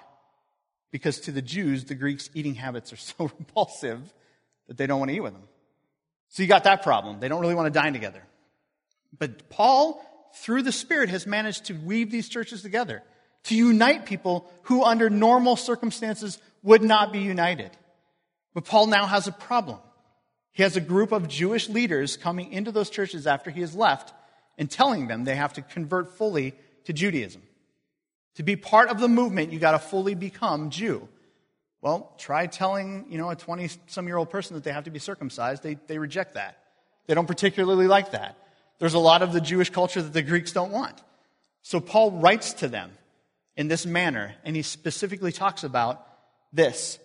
Because 0.90 1.20
to 1.20 1.32
the 1.32 1.42
Jews, 1.42 1.84
the 1.84 1.94
Greeks' 1.94 2.30
eating 2.34 2.54
habits 2.54 2.92
are 2.92 2.96
so 2.96 3.30
repulsive 3.38 4.00
that 4.68 4.76
they 4.76 4.86
don't 4.86 4.98
want 4.98 5.10
to 5.10 5.16
eat 5.16 5.20
with 5.20 5.32
them. 5.32 5.44
So 6.28 6.42
you 6.42 6.48
got 6.48 6.64
that 6.64 6.82
problem. 6.82 7.20
They 7.20 7.28
don't 7.28 7.40
really 7.40 7.54
want 7.54 7.72
to 7.72 7.78
dine 7.78 7.94
together. 7.94 8.22
But 9.18 9.48
Paul, 9.48 10.04
through 10.36 10.62
the 10.62 10.72
Spirit, 10.72 11.08
has 11.08 11.26
managed 11.26 11.66
to 11.66 11.72
weave 11.72 12.10
these 12.10 12.28
churches 12.28 12.60
together, 12.60 13.02
to 13.44 13.56
unite 13.56 14.04
people 14.04 14.50
who, 14.64 14.84
under 14.84 15.08
normal 15.08 15.56
circumstances, 15.56 16.38
would 16.62 16.82
not 16.82 17.12
be 17.12 17.20
united. 17.20 17.70
But 18.52 18.66
Paul 18.66 18.88
now 18.88 19.06
has 19.06 19.26
a 19.26 19.32
problem. 19.32 19.78
He 20.52 20.62
has 20.62 20.76
a 20.76 20.82
group 20.82 21.12
of 21.12 21.28
Jewish 21.28 21.68
leaders 21.70 22.18
coming 22.18 22.52
into 22.52 22.72
those 22.72 22.90
churches 22.90 23.26
after 23.26 23.50
he 23.50 23.62
has 23.62 23.74
left 23.74 24.12
and 24.58 24.70
telling 24.70 25.06
them 25.06 25.24
they 25.24 25.36
have 25.36 25.54
to 25.54 25.62
convert 25.62 26.18
fully 26.18 26.54
to 26.84 26.92
Judaism. 26.92 27.42
To 28.34 28.42
be 28.42 28.56
part 28.56 28.90
of 28.90 29.00
the 29.00 29.08
movement, 29.08 29.52
you 29.52 29.58
got 29.58 29.72
to 29.72 29.78
fully 29.78 30.14
become 30.14 30.70
Jew. 30.70 31.08
Well, 31.80 32.12
try 32.18 32.46
telling, 32.46 33.06
you 33.08 33.18
know, 33.18 33.30
a 33.30 33.36
20 33.36 33.70
some 33.86 34.06
year 34.06 34.16
old 34.16 34.30
person 34.30 34.54
that 34.54 34.64
they 34.64 34.72
have 34.72 34.84
to 34.84 34.90
be 34.90 34.98
circumcised. 34.98 35.62
They, 35.62 35.78
they 35.86 35.98
reject 35.98 36.34
that. 36.34 36.58
They 37.06 37.14
don't 37.14 37.26
particularly 37.26 37.86
like 37.86 38.10
that. 38.12 38.36
There's 38.78 38.94
a 38.94 38.98
lot 38.98 39.22
of 39.22 39.32
the 39.32 39.40
Jewish 39.40 39.70
culture 39.70 40.02
that 40.02 40.12
the 40.12 40.22
Greeks 40.22 40.52
don't 40.52 40.72
want. 40.72 41.00
So 41.62 41.80
Paul 41.80 42.12
writes 42.12 42.52
to 42.54 42.68
them 42.68 42.92
in 43.56 43.68
this 43.68 43.86
manner, 43.86 44.34
and 44.44 44.54
he 44.54 44.62
specifically 44.62 45.32
talks 45.32 45.64
about 45.64 46.06
this. 46.52 46.98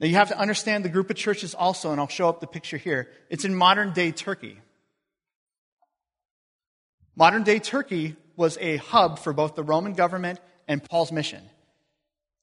Now 0.00 0.06
you 0.06 0.14
have 0.14 0.28
to 0.28 0.38
understand 0.38 0.84
the 0.84 0.88
group 0.88 1.10
of 1.10 1.16
churches 1.16 1.54
also, 1.54 1.92
and 1.92 2.00
I'll 2.00 2.08
show 2.08 2.28
up 2.28 2.40
the 2.40 2.46
picture 2.46 2.76
here. 2.76 3.08
It's 3.30 3.44
in 3.44 3.54
modern 3.54 3.92
day 3.92 4.12
Turkey. 4.12 4.58
Modern 7.16 7.44
day 7.44 7.58
Turkey 7.58 8.16
was 8.36 8.58
a 8.60 8.76
hub 8.78 9.18
for 9.18 9.32
both 9.32 9.54
the 9.54 9.62
Roman 9.62 9.92
government 9.92 10.40
and 10.66 10.82
Paul's 10.82 11.12
mission. 11.12 11.42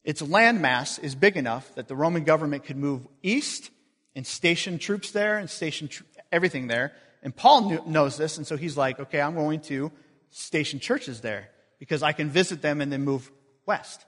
Its 0.04 0.22
landmass 0.22 1.02
is 1.04 1.14
big 1.14 1.38
enough 1.38 1.76
that 1.76 1.88
the 1.88 1.96
Roman 1.96 2.24
government 2.24 2.64
could 2.64 2.78
move 2.78 3.06
east 3.22 3.70
and 4.16 4.26
station 4.26 4.80
troops 4.80 5.12
there 5.12 5.38
and 5.38 5.50
station 5.50 5.88
tr- 5.88 6.04
everything 6.32 6.68
there. 6.68 6.94
And 7.22 7.36
Paul 7.36 7.70
knew, 7.70 7.82
knows 7.86 8.18
this, 8.18 8.38
and 8.38 8.48
so 8.48 8.58
he's 8.58 8.78
like, 8.78 9.00
okay, 9.00 9.22
I'm 9.22 9.36
going 9.36 9.60
to 9.62 9.92
station 10.32 10.80
churches 10.80 11.22
there 11.22 11.50
because 11.78 12.02
I 12.02 12.14
can 12.14 12.30
visit 12.30 12.62
them 12.62 12.82
and 12.82 12.92
then 12.92 13.04
move 13.04 13.32
west. 13.66 14.06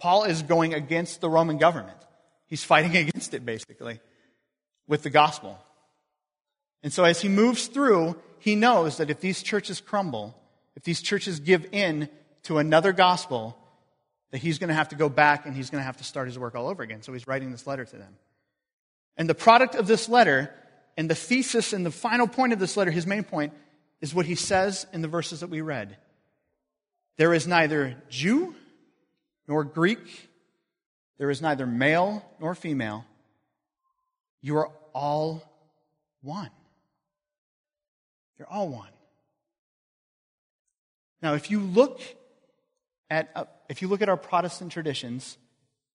Paul 0.00 0.24
is 0.24 0.42
going 0.42 0.74
against 0.74 1.20
the 1.20 1.28
Roman 1.28 1.58
government. 1.58 1.98
He's 2.46 2.64
fighting 2.64 2.96
against 3.08 3.34
it, 3.34 3.44
basically, 3.44 4.00
with 4.88 5.02
the 5.02 5.10
gospel. 5.10 5.58
And 6.82 6.92
so 6.92 7.04
as 7.04 7.20
he 7.20 7.28
moves 7.28 7.66
through, 7.66 8.16
he 8.40 8.56
knows 8.56 8.98
that 8.98 9.10
if 9.10 9.20
these 9.20 9.42
churches 9.42 9.80
crumble, 9.80 10.36
if 10.76 10.82
these 10.82 11.00
churches 11.00 11.40
give 11.40 11.66
in 11.72 12.08
to 12.44 12.58
another 12.58 12.92
gospel, 12.92 13.56
that 14.30 14.38
he's 14.38 14.58
going 14.58 14.68
to 14.68 14.74
have 14.74 14.90
to 14.90 14.96
go 14.96 15.08
back 15.08 15.46
and 15.46 15.54
he's 15.54 15.70
going 15.70 15.80
to 15.80 15.86
have 15.86 15.96
to 15.98 16.04
start 16.04 16.28
his 16.28 16.38
work 16.38 16.54
all 16.54 16.68
over 16.68 16.82
again. 16.82 17.02
So 17.02 17.12
he's 17.12 17.26
writing 17.26 17.50
this 17.50 17.66
letter 17.66 17.84
to 17.84 17.96
them. 17.96 18.16
And 19.16 19.28
the 19.28 19.34
product 19.34 19.74
of 19.74 19.86
this 19.86 20.08
letter 20.08 20.52
and 20.96 21.10
the 21.10 21.14
thesis 21.14 21.72
and 21.72 21.84
the 21.84 21.90
final 21.90 22.28
point 22.28 22.52
of 22.52 22.58
this 22.58 22.76
letter, 22.76 22.90
his 22.90 23.06
main 23.06 23.24
point, 23.24 23.52
is 24.00 24.14
what 24.14 24.26
he 24.26 24.34
says 24.34 24.86
in 24.92 25.02
the 25.02 25.08
verses 25.08 25.40
that 25.40 25.50
we 25.50 25.60
read. 25.60 25.96
There 27.16 27.34
is 27.34 27.46
neither 27.46 27.96
Jew 28.08 28.54
nor 29.48 29.64
Greek, 29.64 30.28
there 31.18 31.30
is 31.30 31.42
neither 31.42 31.66
male 31.66 32.24
nor 32.38 32.54
female. 32.54 33.04
You 34.40 34.58
are 34.58 34.70
all 34.92 35.42
one. 36.22 36.50
You're 38.38 38.48
all 38.48 38.68
one. 38.68 38.88
Now, 41.20 41.34
if 41.34 41.50
you 41.50 41.60
look 41.60 42.00
at, 43.10 43.30
uh, 43.34 43.44
if 43.68 43.82
you 43.82 43.88
look 43.88 44.02
at 44.02 44.08
our 44.08 44.16
Protestant 44.16 44.70
traditions, 44.70 45.36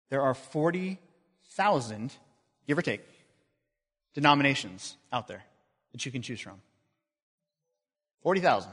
there 0.10 0.21
are 0.21 0.34
40,000, 0.34 2.13
give 2.67 2.77
or 2.77 2.82
take, 2.82 3.01
denominations 4.13 4.97
out 5.12 5.27
there 5.27 5.43
that 5.93 6.06
you 6.06 6.12
can 6.12 6.21
choose 6.21 6.41
from. 6.41 6.62
40,000. 8.21 8.71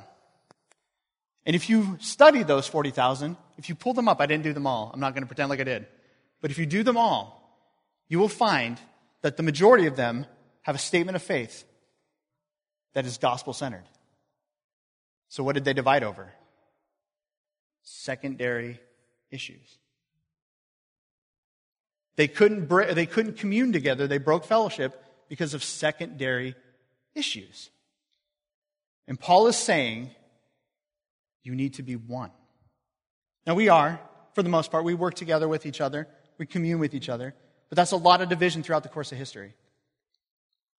And 1.46 1.56
if 1.56 1.70
you 1.70 1.96
study 2.00 2.42
those 2.42 2.66
40,000, 2.66 3.36
if 3.56 3.68
you 3.68 3.74
pull 3.74 3.94
them 3.94 4.08
up, 4.08 4.20
I 4.20 4.26
didn't 4.26 4.44
do 4.44 4.52
them 4.52 4.66
all. 4.66 4.90
I'm 4.92 5.00
not 5.00 5.14
going 5.14 5.22
to 5.22 5.26
pretend 5.26 5.48
like 5.48 5.60
I 5.60 5.64
did. 5.64 5.86
But 6.40 6.50
if 6.50 6.58
you 6.58 6.66
do 6.66 6.82
them 6.82 6.96
all, 6.96 7.36
you 8.08 8.18
will 8.18 8.28
find 8.28 8.78
that 9.22 9.36
the 9.36 9.42
majority 9.42 9.86
of 9.86 9.96
them 9.96 10.26
have 10.62 10.74
a 10.74 10.78
statement 10.78 11.16
of 11.16 11.22
faith 11.22 11.64
that 12.94 13.06
is 13.06 13.18
gospel 13.18 13.52
centered. 13.52 13.84
So, 15.28 15.44
what 15.44 15.54
did 15.54 15.64
they 15.64 15.72
divide 15.72 16.02
over? 16.02 16.32
Secondary 17.82 18.80
issues. 19.30 19.78
They 22.16 22.28
couldn't, 22.28 22.68
they 22.68 23.06
couldn't 23.06 23.38
commune 23.38 23.72
together, 23.72 24.06
they 24.06 24.18
broke 24.18 24.44
fellowship 24.44 25.02
because 25.28 25.54
of 25.54 25.62
secondary 25.62 26.54
issues. 27.14 27.70
And 29.06 29.18
Paul 29.18 29.46
is 29.46 29.56
saying, 29.56 30.10
you 31.42 31.54
need 31.54 31.74
to 31.74 31.82
be 31.82 31.96
one. 31.96 32.30
Now, 33.46 33.54
we 33.54 33.68
are, 33.68 34.00
for 34.34 34.42
the 34.42 34.48
most 34.48 34.70
part, 34.70 34.84
we 34.84 34.94
work 34.94 35.14
together 35.14 35.48
with 35.48 35.64
each 35.64 35.80
other, 35.80 36.08
we 36.38 36.46
commune 36.46 36.78
with 36.78 36.94
each 36.94 37.08
other, 37.08 37.34
but 37.68 37.76
that's 37.76 37.92
a 37.92 37.96
lot 37.96 38.20
of 38.20 38.28
division 38.28 38.62
throughout 38.62 38.82
the 38.82 38.88
course 38.88 39.12
of 39.12 39.18
history. 39.18 39.54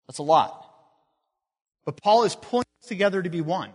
That's 0.08 0.19
a 0.19 0.24
lot. 0.24 0.70
But 1.86 1.98
Paul 1.98 2.24
is 2.24 2.36
pulling 2.36 2.65
us 2.82 2.88
together 2.88 3.22
to 3.22 3.30
be 3.30 3.41
one. 3.41 3.72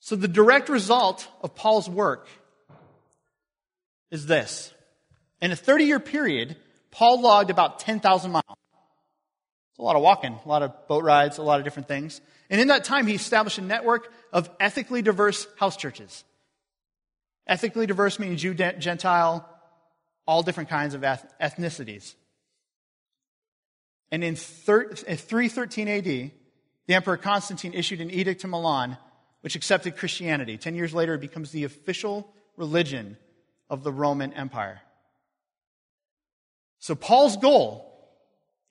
So 0.00 0.16
the 0.16 0.28
direct 0.28 0.68
result 0.68 1.26
of 1.42 1.54
Paul's 1.54 1.88
work 1.88 2.28
is 4.10 4.26
this. 4.26 4.72
In 5.40 5.50
a 5.50 5.56
30 5.56 5.84
year 5.84 6.00
period, 6.00 6.56
Paul 6.90 7.20
logged 7.20 7.50
about 7.50 7.80
10,000 7.80 8.30
miles. 8.30 8.44
It's 8.48 9.78
a 9.78 9.82
lot 9.82 9.96
of 9.96 10.02
walking, 10.02 10.38
a 10.44 10.48
lot 10.48 10.62
of 10.62 10.86
boat 10.86 11.02
rides, 11.02 11.38
a 11.38 11.42
lot 11.42 11.58
of 11.58 11.64
different 11.64 11.88
things. 11.88 12.20
And 12.48 12.60
in 12.60 12.68
that 12.68 12.84
time, 12.84 13.06
he 13.06 13.14
established 13.14 13.58
a 13.58 13.62
network 13.62 14.12
of 14.32 14.48
ethically 14.60 15.02
diverse 15.02 15.46
house 15.58 15.76
churches. 15.76 16.22
Ethically 17.46 17.86
diverse 17.86 18.18
meaning 18.18 18.36
Jew, 18.36 18.54
Gentile, 18.54 19.48
all 20.26 20.42
different 20.42 20.68
kinds 20.68 20.94
of 20.94 21.00
ethnicities. 21.00 22.14
And 24.12 24.22
in 24.22 24.36
313 24.36 25.88
AD, 25.88 26.30
the 26.86 26.94
Emperor 26.94 27.16
Constantine 27.16 27.74
issued 27.74 28.00
an 28.00 28.10
edict 28.10 28.42
to 28.42 28.48
Milan 28.48 28.96
which 29.44 29.56
accepted 29.56 29.98
Christianity. 29.98 30.56
Ten 30.56 30.74
years 30.74 30.94
later, 30.94 31.14
it 31.14 31.20
becomes 31.20 31.50
the 31.50 31.64
official 31.64 32.32
religion 32.56 33.18
of 33.68 33.84
the 33.84 33.92
Roman 33.92 34.32
Empire. 34.32 34.80
So, 36.78 36.94
Paul's 36.94 37.36
goal 37.36 37.94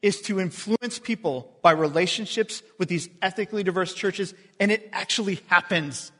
is 0.01 0.19
to 0.21 0.39
influence 0.39 0.97
people 0.97 1.59
by 1.61 1.73
relationships 1.73 2.63
with 2.79 2.89
these 2.89 3.07
ethically 3.21 3.61
diverse 3.61 3.93
churches, 3.93 4.33
and 4.59 4.71
it 4.71 4.89
actually 4.91 5.41
happens. 5.45 6.11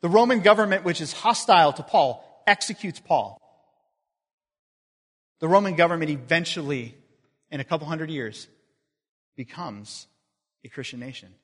The 0.00 0.08
Roman 0.08 0.40
government, 0.40 0.84
which 0.84 1.02
is 1.02 1.12
hostile 1.12 1.74
to 1.74 1.82
Paul, 1.82 2.42
executes 2.46 2.98
Paul. 2.98 3.38
The 5.40 5.48
Roman 5.48 5.76
government 5.76 6.10
eventually, 6.10 6.94
in 7.50 7.60
a 7.60 7.64
couple 7.64 7.86
hundred 7.86 8.08
years, 8.08 8.48
becomes 9.36 10.06
a 10.64 10.68
Christian 10.68 11.00
nation. 11.00 11.34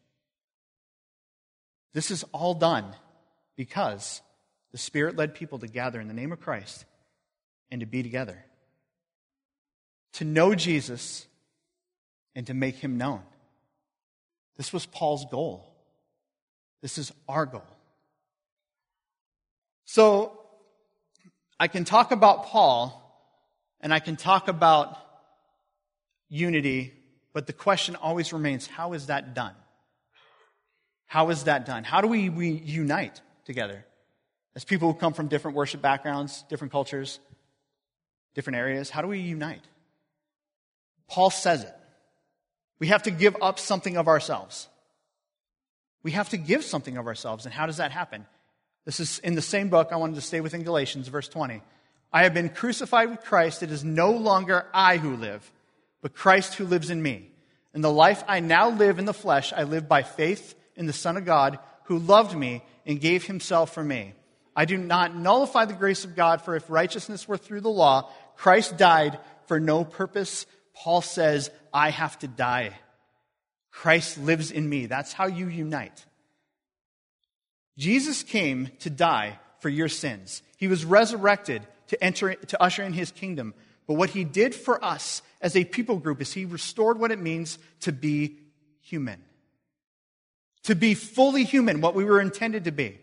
This 1.92 2.10
is 2.10 2.24
all 2.32 2.54
done 2.54 2.94
because 3.56 4.20
the 4.72 4.78
Spirit 4.78 5.16
led 5.16 5.34
people 5.34 5.58
to 5.60 5.66
gather 5.66 6.00
in 6.00 6.08
the 6.08 6.14
name 6.14 6.32
of 6.32 6.40
Christ 6.40 6.84
and 7.70 7.80
to 7.80 7.86
be 7.86 8.02
together, 8.02 8.44
to 10.14 10.24
know 10.24 10.54
Jesus 10.54 11.26
and 12.34 12.46
to 12.46 12.54
make 12.54 12.76
him 12.76 12.98
known. 12.98 13.22
This 14.56 14.72
was 14.72 14.86
Paul's 14.86 15.24
goal. 15.30 15.72
This 16.82 16.98
is 16.98 17.12
our 17.28 17.46
goal. 17.46 17.64
So, 19.86 20.38
I 21.58 21.68
can 21.68 21.84
talk 21.84 22.12
about 22.12 22.46
Paul 22.46 23.02
and 23.80 23.92
I 23.94 23.98
can 23.98 24.16
talk 24.16 24.48
about 24.48 24.98
unity, 26.28 26.92
but 27.36 27.46
the 27.46 27.52
question 27.52 27.96
always 27.96 28.32
remains 28.32 28.66
how 28.66 28.94
is 28.94 29.08
that 29.08 29.34
done? 29.34 29.52
How 31.04 31.28
is 31.28 31.44
that 31.44 31.66
done? 31.66 31.84
How 31.84 32.00
do 32.00 32.08
we, 32.08 32.30
unite 32.48 33.20
together? 33.44 33.84
As 34.54 34.64
people 34.64 34.90
who 34.90 34.98
come 34.98 35.12
from 35.12 35.28
different 35.28 35.54
worship 35.54 35.82
backgrounds, 35.82 36.46
different 36.48 36.72
cultures, 36.72 37.20
different 38.34 38.56
areas, 38.56 38.88
how 38.88 39.02
do 39.02 39.08
we 39.08 39.18
unite? 39.18 39.60
Paul 41.10 41.28
says 41.28 41.62
it. 41.62 41.74
We 42.78 42.86
have 42.86 43.02
to 43.02 43.10
give 43.10 43.36
up 43.42 43.58
something 43.58 43.98
of 43.98 44.08
ourselves. 44.08 44.68
We 46.02 46.12
have 46.12 46.30
to 46.30 46.38
give 46.38 46.64
something 46.64 46.96
of 46.96 47.06
ourselves. 47.06 47.44
And 47.44 47.52
how 47.52 47.66
does 47.66 47.76
that 47.76 47.92
happen? 47.92 48.24
This 48.86 48.98
is 48.98 49.18
in 49.18 49.34
the 49.34 49.42
same 49.42 49.68
book. 49.68 49.88
I 49.92 49.96
wanted 49.96 50.14
to 50.14 50.22
stay 50.22 50.40
within 50.40 50.62
Galatians, 50.62 51.08
verse 51.08 51.28
20. 51.28 51.60
I 52.14 52.22
have 52.22 52.32
been 52.32 52.48
crucified 52.48 53.10
with 53.10 53.20
Christ. 53.20 53.62
It 53.62 53.70
is 53.70 53.84
no 53.84 54.12
longer 54.12 54.64
I 54.72 54.96
who 54.96 55.16
live, 55.16 55.52
but 56.06 56.14
Christ 56.14 56.54
who 56.54 56.66
lives 56.66 56.90
in 56.90 57.02
me. 57.02 57.32
In 57.74 57.80
the 57.80 57.90
life 57.90 58.22
I 58.28 58.38
now 58.38 58.70
live 58.70 59.00
in 59.00 59.06
the 59.06 59.12
flesh, 59.12 59.52
I 59.52 59.64
live 59.64 59.88
by 59.88 60.04
faith 60.04 60.54
in 60.76 60.86
the 60.86 60.92
Son 60.92 61.16
of 61.16 61.24
God 61.24 61.58
who 61.86 61.98
loved 61.98 62.32
me 62.32 62.62
and 62.86 63.00
gave 63.00 63.24
himself 63.24 63.74
for 63.74 63.82
me. 63.82 64.14
I 64.54 64.66
do 64.66 64.76
not 64.76 65.16
nullify 65.16 65.64
the 65.64 65.74
grace 65.74 66.04
of 66.04 66.14
God, 66.14 66.42
for 66.42 66.54
if 66.54 66.70
righteousness 66.70 67.26
were 67.26 67.36
through 67.36 67.62
the 67.62 67.70
law, 67.70 68.08
Christ 68.36 68.76
died 68.76 69.18
for 69.48 69.58
no 69.58 69.84
purpose. 69.84 70.46
Paul 70.76 71.02
says, 71.02 71.50
I 71.74 71.90
have 71.90 72.16
to 72.20 72.28
die. 72.28 72.78
Christ 73.72 74.16
lives 74.16 74.52
in 74.52 74.68
me. 74.68 74.86
That's 74.86 75.12
how 75.12 75.26
you 75.26 75.48
unite. 75.48 76.06
Jesus 77.76 78.22
came 78.22 78.70
to 78.78 78.90
die 78.90 79.40
for 79.58 79.70
your 79.70 79.88
sins. 79.88 80.42
He 80.56 80.68
was 80.68 80.84
resurrected 80.84 81.66
to 81.88 82.00
enter, 82.00 82.34
to 82.34 82.62
usher 82.62 82.84
in 82.84 82.92
his 82.92 83.10
kingdom. 83.10 83.54
But 83.86 83.94
what 83.94 84.10
he 84.10 84.24
did 84.24 84.54
for 84.54 84.84
us 84.84 85.22
as 85.40 85.56
a 85.56 85.64
people 85.64 85.96
group 85.96 86.20
is 86.20 86.32
he 86.32 86.44
restored 86.44 86.98
what 86.98 87.12
it 87.12 87.20
means 87.20 87.58
to 87.80 87.92
be 87.92 88.38
human 88.80 89.22
to 90.66 90.74
be 90.74 90.94
fully 90.94 91.44
human, 91.44 91.80
what 91.80 91.94
we 91.94 92.04
were 92.04 92.20
intended 92.20 92.64
to 92.64 92.72
be, 92.72 92.98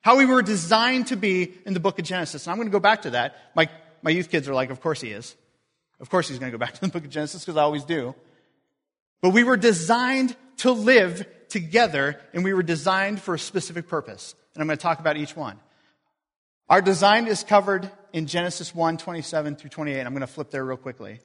how 0.00 0.16
we 0.16 0.26
were 0.26 0.42
designed 0.42 1.06
to 1.06 1.16
be 1.16 1.54
in 1.64 1.72
the 1.72 1.78
book 1.78 1.96
of 2.00 2.04
Genesis. 2.04 2.44
And 2.44 2.50
I'm 2.50 2.58
going 2.58 2.66
to 2.66 2.72
go 2.72 2.80
back 2.80 3.02
to 3.02 3.10
that. 3.10 3.36
My, 3.54 3.68
my 4.02 4.10
youth 4.10 4.30
kids 4.30 4.48
are 4.48 4.54
like, 4.54 4.70
of 4.70 4.80
course 4.80 5.00
he 5.00 5.12
is. 5.12 5.36
Of 6.00 6.10
course 6.10 6.28
he's 6.28 6.40
going 6.40 6.50
to 6.50 6.58
go 6.58 6.60
back 6.60 6.74
to 6.74 6.80
the 6.80 6.88
book 6.88 7.04
of 7.04 7.10
Genesis 7.10 7.44
because 7.44 7.56
I 7.56 7.62
always 7.62 7.84
do. 7.84 8.16
But 9.20 9.30
we 9.30 9.44
were 9.44 9.56
designed 9.56 10.34
to 10.58 10.72
live 10.72 11.24
together 11.48 12.20
and 12.34 12.42
we 12.42 12.52
were 12.52 12.64
designed 12.64 13.20
for 13.22 13.34
a 13.34 13.38
specific 13.38 13.86
purpose. 13.86 14.34
And 14.54 14.62
I'm 14.62 14.66
going 14.66 14.78
to 14.78 14.82
talk 14.82 14.98
about 14.98 15.16
each 15.16 15.36
one. 15.36 15.56
Our 16.68 16.82
design 16.82 17.28
is 17.28 17.44
covered 17.44 17.88
in 18.12 18.26
Genesis 18.26 18.74
1, 18.74 18.98
27 18.98 19.56
through 19.56 19.70
28. 19.70 20.00
I'm 20.00 20.12
going 20.12 20.20
to 20.20 20.26
flip 20.26 20.50
there 20.50 20.64
real 20.64 20.76
quickly. 20.76 21.20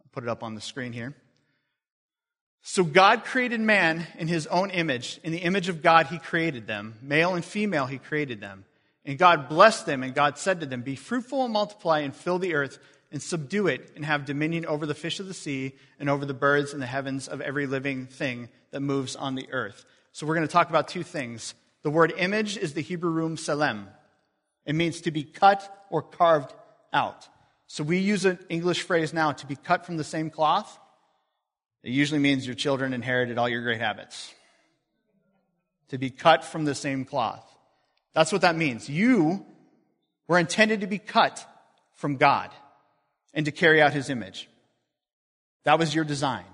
I'll 0.00 0.10
put 0.12 0.22
it 0.24 0.28
up 0.28 0.42
on 0.42 0.54
the 0.54 0.60
screen 0.60 0.92
here. 0.92 1.14
So 2.62 2.82
God 2.82 3.24
created 3.24 3.60
man 3.60 4.06
in 4.18 4.26
his 4.26 4.46
own 4.46 4.70
image. 4.70 5.20
In 5.22 5.32
the 5.32 5.38
image 5.38 5.68
of 5.68 5.82
God, 5.82 6.06
he 6.06 6.18
created 6.18 6.66
them. 6.66 6.94
Male 7.02 7.34
and 7.34 7.44
female, 7.44 7.86
he 7.86 7.98
created 7.98 8.40
them. 8.40 8.64
And 9.04 9.18
God 9.18 9.50
blessed 9.50 9.84
them, 9.84 10.02
and 10.02 10.14
God 10.14 10.38
said 10.38 10.60
to 10.60 10.66
them, 10.66 10.80
Be 10.80 10.96
fruitful 10.96 11.44
and 11.44 11.52
multiply 11.52 12.00
and 12.00 12.16
fill 12.16 12.38
the 12.38 12.54
earth 12.54 12.78
and 13.12 13.22
subdue 13.22 13.66
it 13.66 13.92
and 13.94 14.04
have 14.04 14.24
dominion 14.24 14.64
over 14.64 14.86
the 14.86 14.94
fish 14.94 15.20
of 15.20 15.28
the 15.28 15.34
sea 15.34 15.74
and 16.00 16.08
over 16.08 16.24
the 16.24 16.34
birds 16.34 16.72
in 16.72 16.80
the 16.80 16.86
heavens 16.86 17.28
of 17.28 17.42
every 17.42 17.66
living 17.66 18.06
thing 18.06 18.48
that 18.70 18.80
moves 18.80 19.14
on 19.14 19.34
the 19.34 19.46
earth. 19.52 19.84
So 20.12 20.26
we're 20.26 20.34
going 20.34 20.46
to 20.46 20.52
talk 20.52 20.70
about 20.70 20.88
two 20.88 21.02
things. 21.02 21.54
The 21.84 21.90
word 21.90 22.14
image 22.16 22.56
is 22.56 22.74
the 22.74 22.80
Hebrew 22.80 23.10
room 23.10 23.36
selem. 23.36 23.86
It 24.66 24.74
means 24.74 25.02
to 25.02 25.10
be 25.10 25.22
cut 25.22 25.86
or 25.90 26.02
carved 26.02 26.52
out. 26.92 27.28
So 27.66 27.84
we 27.84 27.98
use 27.98 28.24
an 28.24 28.38
English 28.48 28.82
phrase 28.82 29.12
now 29.12 29.32
to 29.32 29.46
be 29.46 29.54
cut 29.54 29.84
from 29.86 29.98
the 29.98 30.04
same 30.04 30.30
cloth. 30.30 30.78
It 31.82 31.90
usually 31.90 32.20
means 32.20 32.46
your 32.46 32.54
children 32.54 32.94
inherited 32.94 33.36
all 33.36 33.48
your 33.48 33.62
great 33.62 33.80
habits. 33.80 34.32
To 35.88 35.98
be 35.98 36.08
cut 36.08 36.42
from 36.42 36.64
the 36.64 36.74
same 36.74 37.04
cloth. 37.04 37.44
That's 38.14 38.32
what 38.32 38.40
that 38.40 38.56
means. 38.56 38.88
You 38.88 39.44
were 40.26 40.38
intended 40.38 40.80
to 40.80 40.86
be 40.86 40.98
cut 40.98 41.46
from 41.96 42.16
God 42.16 42.50
and 43.34 43.44
to 43.44 43.52
carry 43.52 43.82
out 43.82 43.92
his 43.92 44.08
image. 44.08 44.48
That 45.64 45.78
was 45.78 45.94
your 45.94 46.04
design. 46.04 46.44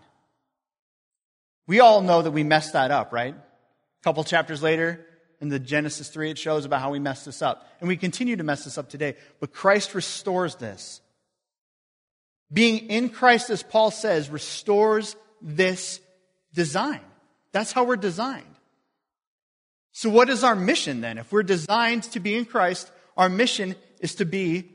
We 1.68 1.78
all 1.78 2.00
know 2.00 2.22
that 2.22 2.32
we 2.32 2.42
messed 2.42 2.72
that 2.72 2.90
up, 2.90 3.12
right? 3.12 3.34
A 3.34 4.02
couple 4.02 4.24
chapters 4.24 4.60
later, 4.60 5.06
in 5.40 5.48
the 5.48 5.58
Genesis 5.58 6.08
3, 6.08 6.30
it 6.30 6.38
shows 6.38 6.64
about 6.64 6.80
how 6.80 6.90
we 6.90 6.98
messed 6.98 7.24
this 7.24 7.40
up. 7.40 7.66
And 7.80 7.88
we 7.88 7.96
continue 7.96 8.36
to 8.36 8.44
mess 8.44 8.64
this 8.64 8.76
up 8.76 8.88
today. 8.90 9.16
But 9.40 9.52
Christ 9.52 9.94
restores 9.94 10.56
this. 10.56 11.00
Being 12.52 12.90
in 12.90 13.08
Christ, 13.08 13.48
as 13.50 13.62
Paul 13.62 13.90
says, 13.90 14.28
restores 14.28 15.16
this 15.40 16.00
design. 16.52 17.00
That's 17.52 17.72
how 17.72 17.84
we're 17.84 17.96
designed. 17.96 18.44
So, 19.92 20.10
what 20.10 20.28
is 20.28 20.44
our 20.44 20.56
mission 20.56 21.00
then? 21.00 21.18
If 21.18 21.32
we're 21.32 21.42
designed 21.42 22.04
to 22.04 22.20
be 22.20 22.36
in 22.36 22.44
Christ, 22.44 22.90
our 23.16 23.28
mission 23.28 23.76
is 24.00 24.16
to 24.16 24.24
be 24.24 24.70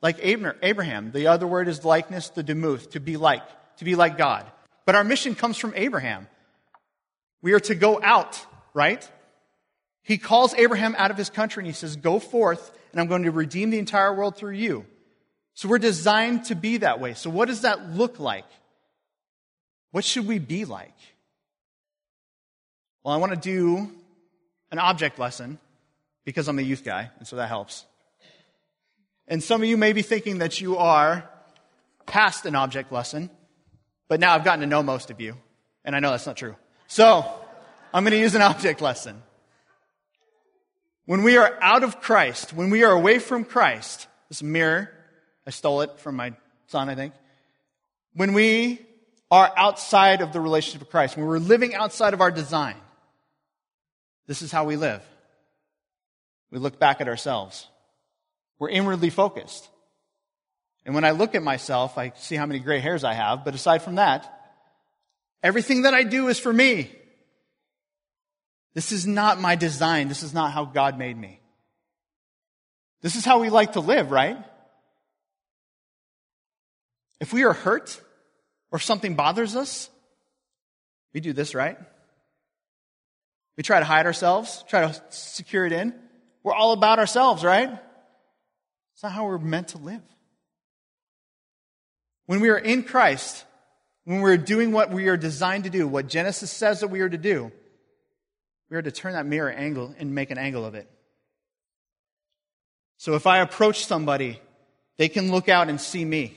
like 0.00 0.18
Abraham. 0.20 1.12
The 1.12 1.28
other 1.28 1.46
word 1.46 1.68
is 1.68 1.84
likeness, 1.84 2.28
the 2.30 2.42
demuth, 2.42 2.90
to 2.90 3.00
be 3.00 3.16
like, 3.16 3.42
to 3.78 3.84
be 3.84 3.94
like 3.94 4.18
God. 4.18 4.46
But 4.84 4.94
our 4.94 5.04
mission 5.04 5.34
comes 5.34 5.56
from 5.56 5.72
Abraham. 5.76 6.28
We 7.40 7.52
are 7.52 7.60
to 7.60 7.74
go 7.74 8.00
out, 8.02 8.44
right? 8.74 9.08
He 10.02 10.18
calls 10.18 10.54
Abraham 10.54 10.94
out 10.98 11.10
of 11.10 11.16
his 11.16 11.30
country 11.30 11.60
and 11.60 11.66
he 11.66 11.72
says, 11.72 11.96
Go 11.96 12.18
forth, 12.18 12.76
and 12.90 13.00
I'm 13.00 13.06
going 13.06 13.22
to 13.22 13.30
redeem 13.30 13.70
the 13.70 13.78
entire 13.78 14.12
world 14.12 14.36
through 14.36 14.54
you. 14.54 14.86
So 15.54 15.68
we're 15.68 15.78
designed 15.78 16.46
to 16.46 16.54
be 16.54 16.78
that 16.78 16.98
way. 16.98 17.14
So, 17.14 17.30
what 17.30 17.48
does 17.48 17.62
that 17.62 17.90
look 17.90 18.18
like? 18.18 18.46
What 19.90 20.04
should 20.04 20.26
we 20.26 20.38
be 20.38 20.64
like? 20.64 20.94
Well, 23.04 23.14
I 23.14 23.18
want 23.18 23.32
to 23.32 23.38
do 23.38 23.90
an 24.70 24.78
object 24.78 25.18
lesson 25.18 25.58
because 26.24 26.48
I'm 26.48 26.58
a 26.58 26.62
youth 26.62 26.84
guy, 26.84 27.10
and 27.18 27.28
so 27.28 27.36
that 27.36 27.48
helps. 27.48 27.84
And 29.28 29.42
some 29.42 29.62
of 29.62 29.68
you 29.68 29.76
may 29.76 29.92
be 29.92 30.02
thinking 30.02 30.38
that 30.38 30.60
you 30.60 30.78
are 30.78 31.28
past 32.06 32.46
an 32.46 32.54
object 32.54 32.90
lesson, 32.90 33.30
but 34.08 34.20
now 34.20 34.34
I've 34.34 34.44
gotten 34.44 34.60
to 34.60 34.66
know 34.66 34.82
most 34.82 35.10
of 35.10 35.20
you, 35.20 35.36
and 35.84 35.94
I 35.94 36.00
know 36.00 36.10
that's 36.10 36.26
not 36.26 36.36
true. 36.36 36.56
So, 36.86 37.30
I'm 37.92 38.04
going 38.04 38.12
to 38.12 38.18
use 38.18 38.34
an 38.34 38.42
object 38.42 38.80
lesson. 38.80 39.22
When 41.12 41.24
we 41.24 41.36
are 41.36 41.58
out 41.60 41.84
of 41.84 42.00
Christ, 42.00 42.54
when 42.54 42.70
we 42.70 42.84
are 42.84 42.90
away 42.90 43.18
from 43.18 43.44
Christ, 43.44 44.06
this 44.30 44.42
mirror, 44.42 44.90
I 45.46 45.50
stole 45.50 45.82
it 45.82 45.98
from 45.98 46.16
my 46.16 46.32
son, 46.68 46.88
I 46.88 46.94
think. 46.94 47.12
When 48.14 48.32
we 48.32 48.80
are 49.30 49.52
outside 49.54 50.22
of 50.22 50.32
the 50.32 50.40
relationship 50.40 50.80
with 50.80 50.88
Christ, 50.88 51.18
when 51.18 51.26
we're 51.26 51.36
living 51.36 51.74
outside 51.74 52.14
of 52.14 52.22
our 52.22 52.30
design, 52.30 52.76
this 54.26 54.40
is 54.40 54.50
how 54.50 54.64
we 54.64 54.76
live. 54.76 55.02
We 56.50 56.58
look 56.58 56.78
back 56.78 57.02
at 57.02 57.08
ourselves. 57.08 57.66
We're 58.58 58.70
inwardly 58.70 59.10
focused. 59.10 59.68
And 60.86 60.94
when 60.94 61.04
I 61.04 61.10
look 61.10 61.34
at 61.34 61.42
myself, 61.42 61.98
I 61.98 62.14
see 62.16 62.36
how 62.36 62.46
many 62.46 62.58
gray 62.58 62.80
hairs 62.80 63.04
I 63.04 63.12
have, 63.12 63.44
but 63.44 63.54
aside 63.54 63.82
from 63.82 63.96
that, 63.96 64.32
everything 65.42 65.82
that 65.82 65.92
I 65.92 66.04
do 66.04 66.28
is 66.28 66.38
for 66.38 66.54
me. 66.54 66.90
This 68.74 68.92
is 68.92 69.06
not 69.06 69.40
my 69.40 69.54
design. 69.54 70.08
This 70.08 70.22
is 70.22 70.32
not 70.32 70.52
how 70.52 70.64
God 70.64 70.98
made 70.98 71.16
me. 71.16 71.40
This 73.02 73.16
is 73.16 73.24
how 73.24 73.40
we 73.40 73.50
like 73.50 73.72
to 73.72 73.80
live, 73.80 74.10
right? 74.10 74.38
If 77.20 77.32
we 77.32 77.44
are 77.44 77.52
hurt 77.52 78.00
or 78.70 78.78
something 78.78 79.14
bothers 79.14 79.56
us, 79.56 79.90
we 81.12 81.20
do 81.20 81.32
this, 81.32 81.54
right? 81.54 81.76
We 83.56 83.62
try 83.62 83.78
to 83.78 83.84
hide 83.84 84.06
ourselves, 84.06 84.64
try 84.68 84.90
to 84.90 85.02
secure 85.10 85.66
it 85.66 85.72
in. 85.72 85.94
We're 86.42 86.54
all 86.54 86.72
about 86.72 86.98
ourselves, 86.98 87.44
right? 87.44 87.70
It's 88.94 89.02
not 89.02 89.12
how 89.12 89.26
we're 89.26 89.38
meant 89.38 89.68
to 89.68 89.78
live. 89.78 90.02
When 92.26 92.40
we 92.40 92.48
are 92.48 92.58
in 92.58 92.82
Christ, 92.82 93.44
when 94.04 94.20
we're 94.20 94.36
doing 94.36 94.72
what 94.72 94.90
we 94.90 95.08
are 95.08 95.16
designed 95.16 95.64
to 95.64 95.70
do, 95.70 95.86
what 95.86 96.08
Genesis 96.08 96.50
says 96.50 96.80
that 96.80 96.88
we 96.88 97.00
are 97.00 97.08
to 97.08 97.18
do, 97.18 97.52
we 98.72 98.78
are 98.78 98.82
to 98.82 98.90
turn 98.90 99.12
that 99.12 99.26
mirror 99.26 99.50
angle 99.50 99.94
and 99.98 100.14
make 100.14 100.30
an 100.30 100.38
angle 100.38 100.64
of 100.64 100.74
it. 100.74 100.88
So 102.96 103.16
if 103.16 103.26
I 103.26 103.40
approach 103.40 103.84
somebody, 103.84 104.40
they 104.96 105.10
can 105.10 105.30
look 105.30 105.50
out 105.50 105.68
and 105.68 105.78
see 105.78 106.02
me, 106.02 106.34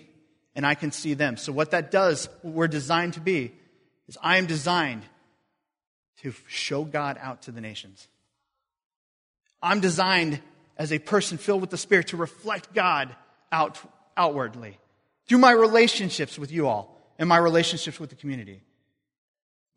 and 0.53 0.65
I 0.65 0.75
can 0.75 0.91
see 0.91 1.13
them. 1.13 1.37
So 1.37 1.53
what 1.53 1.71
that 1.71 1.91
does, 1.91 2.27
what 2.41 2.53
we're 2.53 2.67
designed 2.67 3.13
to 3.13 3.21
be, 3.21 3.53
is 4.09 4.17
I 4.21 4.35
am 4.35 4.47
designed 4.47 5.03
to 6.23 6.33
show 6.47 6.83
God 6.83 7.17
out 7.21 7.43
to 7.43 7.53
the 7.53 7.61
nations. 7.61 8.05
I'm 9.61 9.79
designed 9.79 10.41
as 10.77 10.91
a 10.91 10.99
person 10.99 11.37
filled 11.37 11.61
with 11.61 11.69
the 11.69 11.77
Spirit 11.77 12.07
to 12.07 12.17
reflect 12.17 12.73
God 12.73 13.15
out 13.49 13.79
outwardly 14.17 14.77
through 15.29 15.37
my 15.37 15.51
relationships 15.51 16.37
with 16.37 16.51
you 16.51 16.67
all 16.67 16.99
and 17.17 17.29
my 17.29 17.37
relationships 17.37 17.97
with 17.97 18.09
the 18.09 18.17
community. 18.17 18.61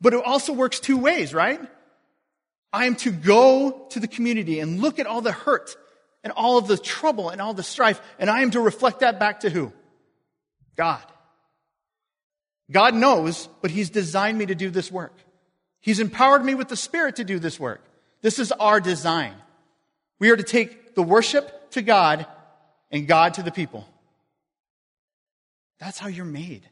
But 0.01 0.13
it 0.13 0.25
also 0.25 0.53
works 0.53 0.81
two 0.81 0.97
ways, 0.97 1.33
right? 1.33 1.61
I 2.73 2.87
am 2.87 2.97
to 2.97 3.11
go 3.11 3.87
to 3.91 4.01
the 4.01 4.09
community 4.09 4.61
and 4.61 4.81
look 4.81 4.99
at 4.99 5.07
all 5.07 5.21
the 5.21 5.33
hurt 5.33 5.77
and 6.23 6.33
all 6.33 6.59
of 6.59 6.67
the 6.67 6.77
trouble 6.77 7.31
and 7.31 7.41
all 7.41 7.55
the 7.55 7.63
strife, 7.63 8.01
and 8.19 8.29
I 8.29 8.43
am 8.43 8.51
to 8.51 8.61
reflect 8.61 9.01
that 9.01 9.19
back 9.19 9.41
to 9.41 9.51
who? 9.51 9.73
God. 10.77 11.03
God 12.71 12.95
knows, 12.95 13.49
but 13.63 13.71
He's 13.71 13.91
designed 13.91 14.37
me 14.37 14.47
to 14.47 14.55
do 14.55 14.71
this 14.71 14.93
work. 14.93 15.15
He's 15.81 16.01
empowered 16.01 16.45
me 16.45 16.55
with 16.55 16.69
the 16.69 16.77
Spirit 16.77 17.17
to 17.17 17.25
do 17.25 17.39
this 17.39 17.59
work. 17.59 17.83
This 18.21 18.39
is 18.39 18.53
our 18.53 18.81
design. 18.81 19.35
We 20.19 20.31
are 20.31 20.37
to 20.37 20.43
take 20.43 20.95
the 20.95 21.03
worship 21.03 21.71
to 21.71 21.83
God 21.83 22.27
and 22.91 23.07
God 23.07 23.35
to 23.35 23.43
the 23.43 23.53
people. 23.53 23.89
That's 25.79 25.99
how 25.99 26.09
you're 26.09 26.25
made. 26.25 26.69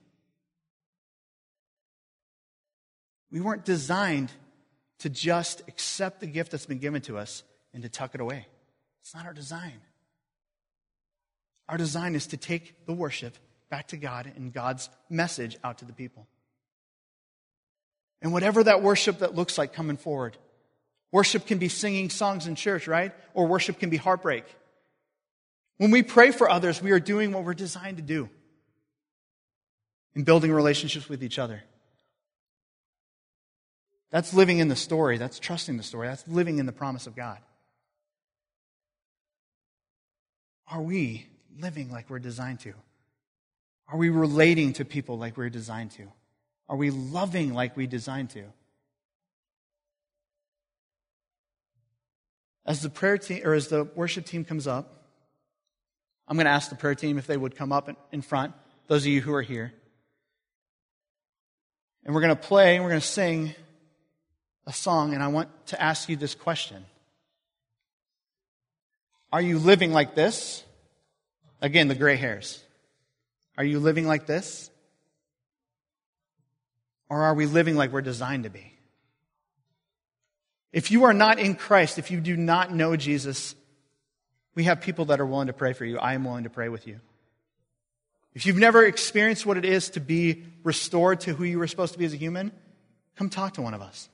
We 3.30 3.40
weren't 3.40 3.64
designed 3.64 4.32
to 5.00 5.10
just 5.10 5.62
accept 5.68 6.20
the 6.20 6.26
gift 6.26 6.50
that's 6.50 6.66
been 6.66 6.78
given 6.78 7.02
to 7.02 7.18
us 7.18 7.42
and 7.74 7.82
to 7.82 7.88
tuck 7.88 8.14
it 8.14 8.20
away. 8.20 8.46
It's 9.02 9.14
not 9.14 9.26
our 9.26 9.32
design. 9.32 9.80
Our 11.68 11.76
design 11.76 12.14
is 12.14 12.28
to 12.28 12.36
take 12.36 12.86
the 12.86 12.92
worship 12.92 13.36
back 13.70 13.88
to 13.88 13.96
God 13.96 14.32
and 14.36 14.52
God's 14.52 14.88
message 15.10 15.56
out 15.64 15.78
to 15.78 15.84
the 15.84 15.92
people. 15.92 16.26
And 18.22 18.32
whatever 18.32 18.64
that 18.64 18.82
worship 18.82 19.18
that 19.18 19.34
looks 19.34 19.58
like 19.58 19.72
coming 19.72 19.96
forward, 19.96 20.36
worship 21.12 21.46
can 21.46 21.58
be 21.58 21.68
singing 21.68 22.10
songs 22.10 22.46
in 22.46 22.54
church, 22.54 22.88
right? 22.88 23.12
Or 23.34 23.46
worship 23.46 23.78
can 23.78 23.90
be 23.90 23.96
heartbreak. 23.96 24.44
When 25.78 25.90
we 25.90 26.02
pray 26.02 26.30
for 26.30 26.48
others, 26.48 26.80
we 26.80 26.92
are 26.92 27.00
doing 27.00 27.32
what 27.32 27.44
we're 27.44 27.54
designed 27.54 27.98
to 27.98 28.02
do 28.02 28.30
in 30.14 30.24
building 30.24 30.50
relationships 30.50 31.08
with 31.08 31.22
each 31.22 31.38
other. 31.38 31.62
That's 34.10 34.32
living 34.32 34.58
in 34.58 34.68
the 34.68 34.76
story. 34.76 35.18
That's 35.18 35.38
trusting 35.38 35.76
the 35.76 35.82
story. 35.82 36.08
That's 36.08 36.26
living 36.28 36.58
in 36.58 36.66
the 36.66 36.72
promise 36.72 37.06
of 37.06 37.16
God. 37.16 37.38
Are 40.68 40.82
we 40.82 41.26
living 41.58 41.90
like 41.90 42.10
we're 42.10 42.18
designed 42.18 42.60
to? 42.60 42.74
Are 43.88 43.96
we 43.96 44.08
relating 44.10 44.72
to 44.74 44.84
people 44.84 45.18
like 45.18 45.36
we're 45.36 45.50
designed 45.50 45.92
to? 45.92 46.04
Are 46.68 46.76
we 46.76 46.90
loving 46.90 47.54
like 47.54 47.76
we 47.76 47.86
designed 47.86 48.30
to? 48.30 48.44
As 52.64 52.82
the 52.82 52.90
prayer 52.90 53.16
team 53.16 53.42
or 53.44 53.54
as 53.54 53.68
the 53.68 53.84
worship 53.84 54.26
team 54.26 54.44
comes 54.44 54.66
up, 54.66 55.04
I'm 56.26 56.36
going 56.36 56.46
to 56.46 56.50
ask 56.50 56.68
the 56.68 56.76
prayer 56.76 56.96
team 56.96 57.18
if 57.18 57.28
they 57.28 57.36
would 57.36 57.54
come 57.54 57.70
up 57.70 57.88
in 58.10 58.22
front, 58.22 58.54
those 58.88 59.02
of 59.02 59.08
you 59.08 59.20
who 59.20 59.32
are 59.34 59.42
here. 59.42 59.72
And 62.04 62.12
we're 62.12 62.20
going 62.20 62.34
to 62.34 62.42
play 62.42 62.74
and 62.74 62.84
we're 62.84 62.90
going 62.90 63.00
to 63.00 63.06
sing 63.06 63.54
a 64.66 64.72
song, 64.72 65.14
and 65.14 65.22
I 65.22 65.28
want 65.28 65.48
to 65.68 65.80
ask 65.80 66.08
you 66.08 66.16
this 66.16 66.34
question 66.34 66.84
Are 69.32 69.40
you 69.40 69.58
living 69.58 69.92
like 69.92 70.14
this? 70.14 70.64
Again, 71.60 71.88
the 71.88 71.94
gray 71.94 72.16
hairs. 72.16 72.62
Are 73.56 73.64
you 73.64 73.80
living 73.80 74.06
like 74.06 74.26
this? 74.26 74.70
Or 77.08 77.22
are 77.22 77.34
we 77.34 77.46
living 77.46 77.76
like 77.76 77.92
we're 77.92 78.02
designed 78.02 78.44
to 78.44 78.50
be? 78.50 78.72
If 80.72 80.90
you 80.90 81.04
are 81.04 81.14
not 81.14 81.38
in 81.38 81.54
Christ, 81.54 81.98
if 81.98 82.10
you 82.10 82.20
do 82.20 82.36
not 82.36 82.74
know 82.74 82.96
Jesus, 82.96 83.54
we 84.54 84.64
have 84.64 84.80
people 84.80 85.06
that 85.06 85.20
are 85.20 85.26
willing 85.26 85.46
to 85.46 85.52
pray 85.52 85.72
for 85.72 85.84
you. 85.84 85.98
I 85.98 86.14
am 86.14 86.24
willing 86.24 86.44
to 86.44 86.50
pray 86.50 86.68
with 86.68 86.86
you. 86.86 87.00
If 88.34 88.44
you've 88.44 88.58
never 88.58 88.84
experienced 88.84 89.46
what 89.46 89.56
it 89.56 89.64
is 89.64 89.90
to 89.90 90.00
be 90.00 90.44
restored 90.62 91.20
to 91.20 91.32
who 91.32 91.44
you 91.44 91.58
were 91.58 91.66
supposed 91.66 91.94
to 91.94 91.98
be 91.98 92.04
as 92.04 92.12
a 92.12 92.18
human, 92.18 92.52
come 93.14 93.30
talk 93.30 93.54
to 93.54 93.62
one 93.62 93.72
of 93.72 93.80
us. 93.80 94.10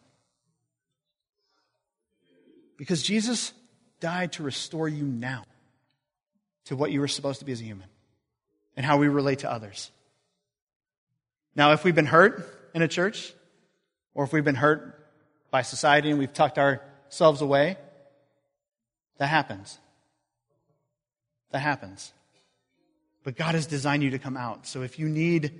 Because 2.82 3.00
Jesus 3.00 3.52
died 4.00 4.32
to 4.32 4.42
restore 4.42 4.88
you 4.88 5.04
now 5.04 5.44
to 6.64 6.74
what 6.74 6.90
you 6.90 6.98
were 6.98 7.06
supposed 7.06 7.38
to 7.38 7.44
be 7.44 7.52
as 7.52 7.60
a 7.60 7.64
human 7.64 7.86
and 8.76 8.84
how 8.84 8.96
we 8.96 9.06
relate 9.06 9.38
to 9.38 9.52
others. 9.52 9.92
Now, 11.54 11.74
if 11.74 11.84
we've 11.84 11.94
been 11.94 12.06
hurt 12.06 12.44
in 12.74 12.82
a 12.82 12.88
church, 12.88 13.32
or 14.14 14.24
if 14.24 14.32
we've 14.32 14.42
been 14.42 14.56
hurt 14.56 14.98
by 15.52 15.62
society 15.62 16.10
and 16.10 16.18
we've 16.18 16.32
tucked 16.32 16.58
ourselves 16.58 17.40
away, 17.40 17.76
That 19.18 19.28
happens. 19.28 19.78
That 21.52 21.60
happens. 21.60 22.12
But 23.22 23.36
God 23.36 23.54
has 23.54 23.66
designed 23.66 24.02
you 24.02 24.10
to 24.10 24.18
come 24.18 24.36
out. 24.36 24.66
So 24.66 24.82
if 24.82 24.98
you 24.98 25.08
need 25.08 25.52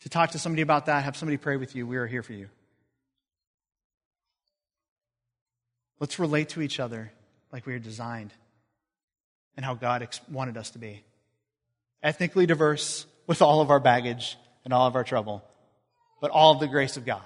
to 0.00 0.08
talk 0.08 0.32
to 0.32 0.40
somebody 0.40 0.62
about 0.62 0.86
that, 0.86 1.04
have 1.04 1.16
somebody 1.16 1.36
pray 1.36 1.56
with 1.56 1.76
you, 1.76 1.86
we 1.86 1.98
are 1.98 2.08
here 2.08 2.24
for 2.24 2.32
you. 2.32 2.48
Let's 6.00 6.18
relate 6.18 6.50
to 6.50 6.62
each 6.62 6.80
other 6.80 7.12
like 7.52 7.66
we 7.66 7.74
are 7.74 7.78
designed 7.78 8.32
and 9.56 9.64
how 9.64 9.74
God 9.74 10.06
wanted 10.30 10.56
us 10.56 10.70
to 10.70 10.78
be. 10.78 11.02
Ethnically 12.02 12.46
diverse 12.46 13.06
with 13.26 13.42
all 13.42 13.60
of 13.60 13.70
our 13.70 13.80
baggage 13.80 14.36
and 14.64 14.72
all 14.72 14.86
of 14.86 14.94
our 14.94 15.04
trouble, 15.04 15.42
but 16.20 16.30
all 16.30 16.52
of 16.52 16.60
the 16.60 16.68
grace 16.68 16.96
of 16.96 17.04
God. 17.04 17.22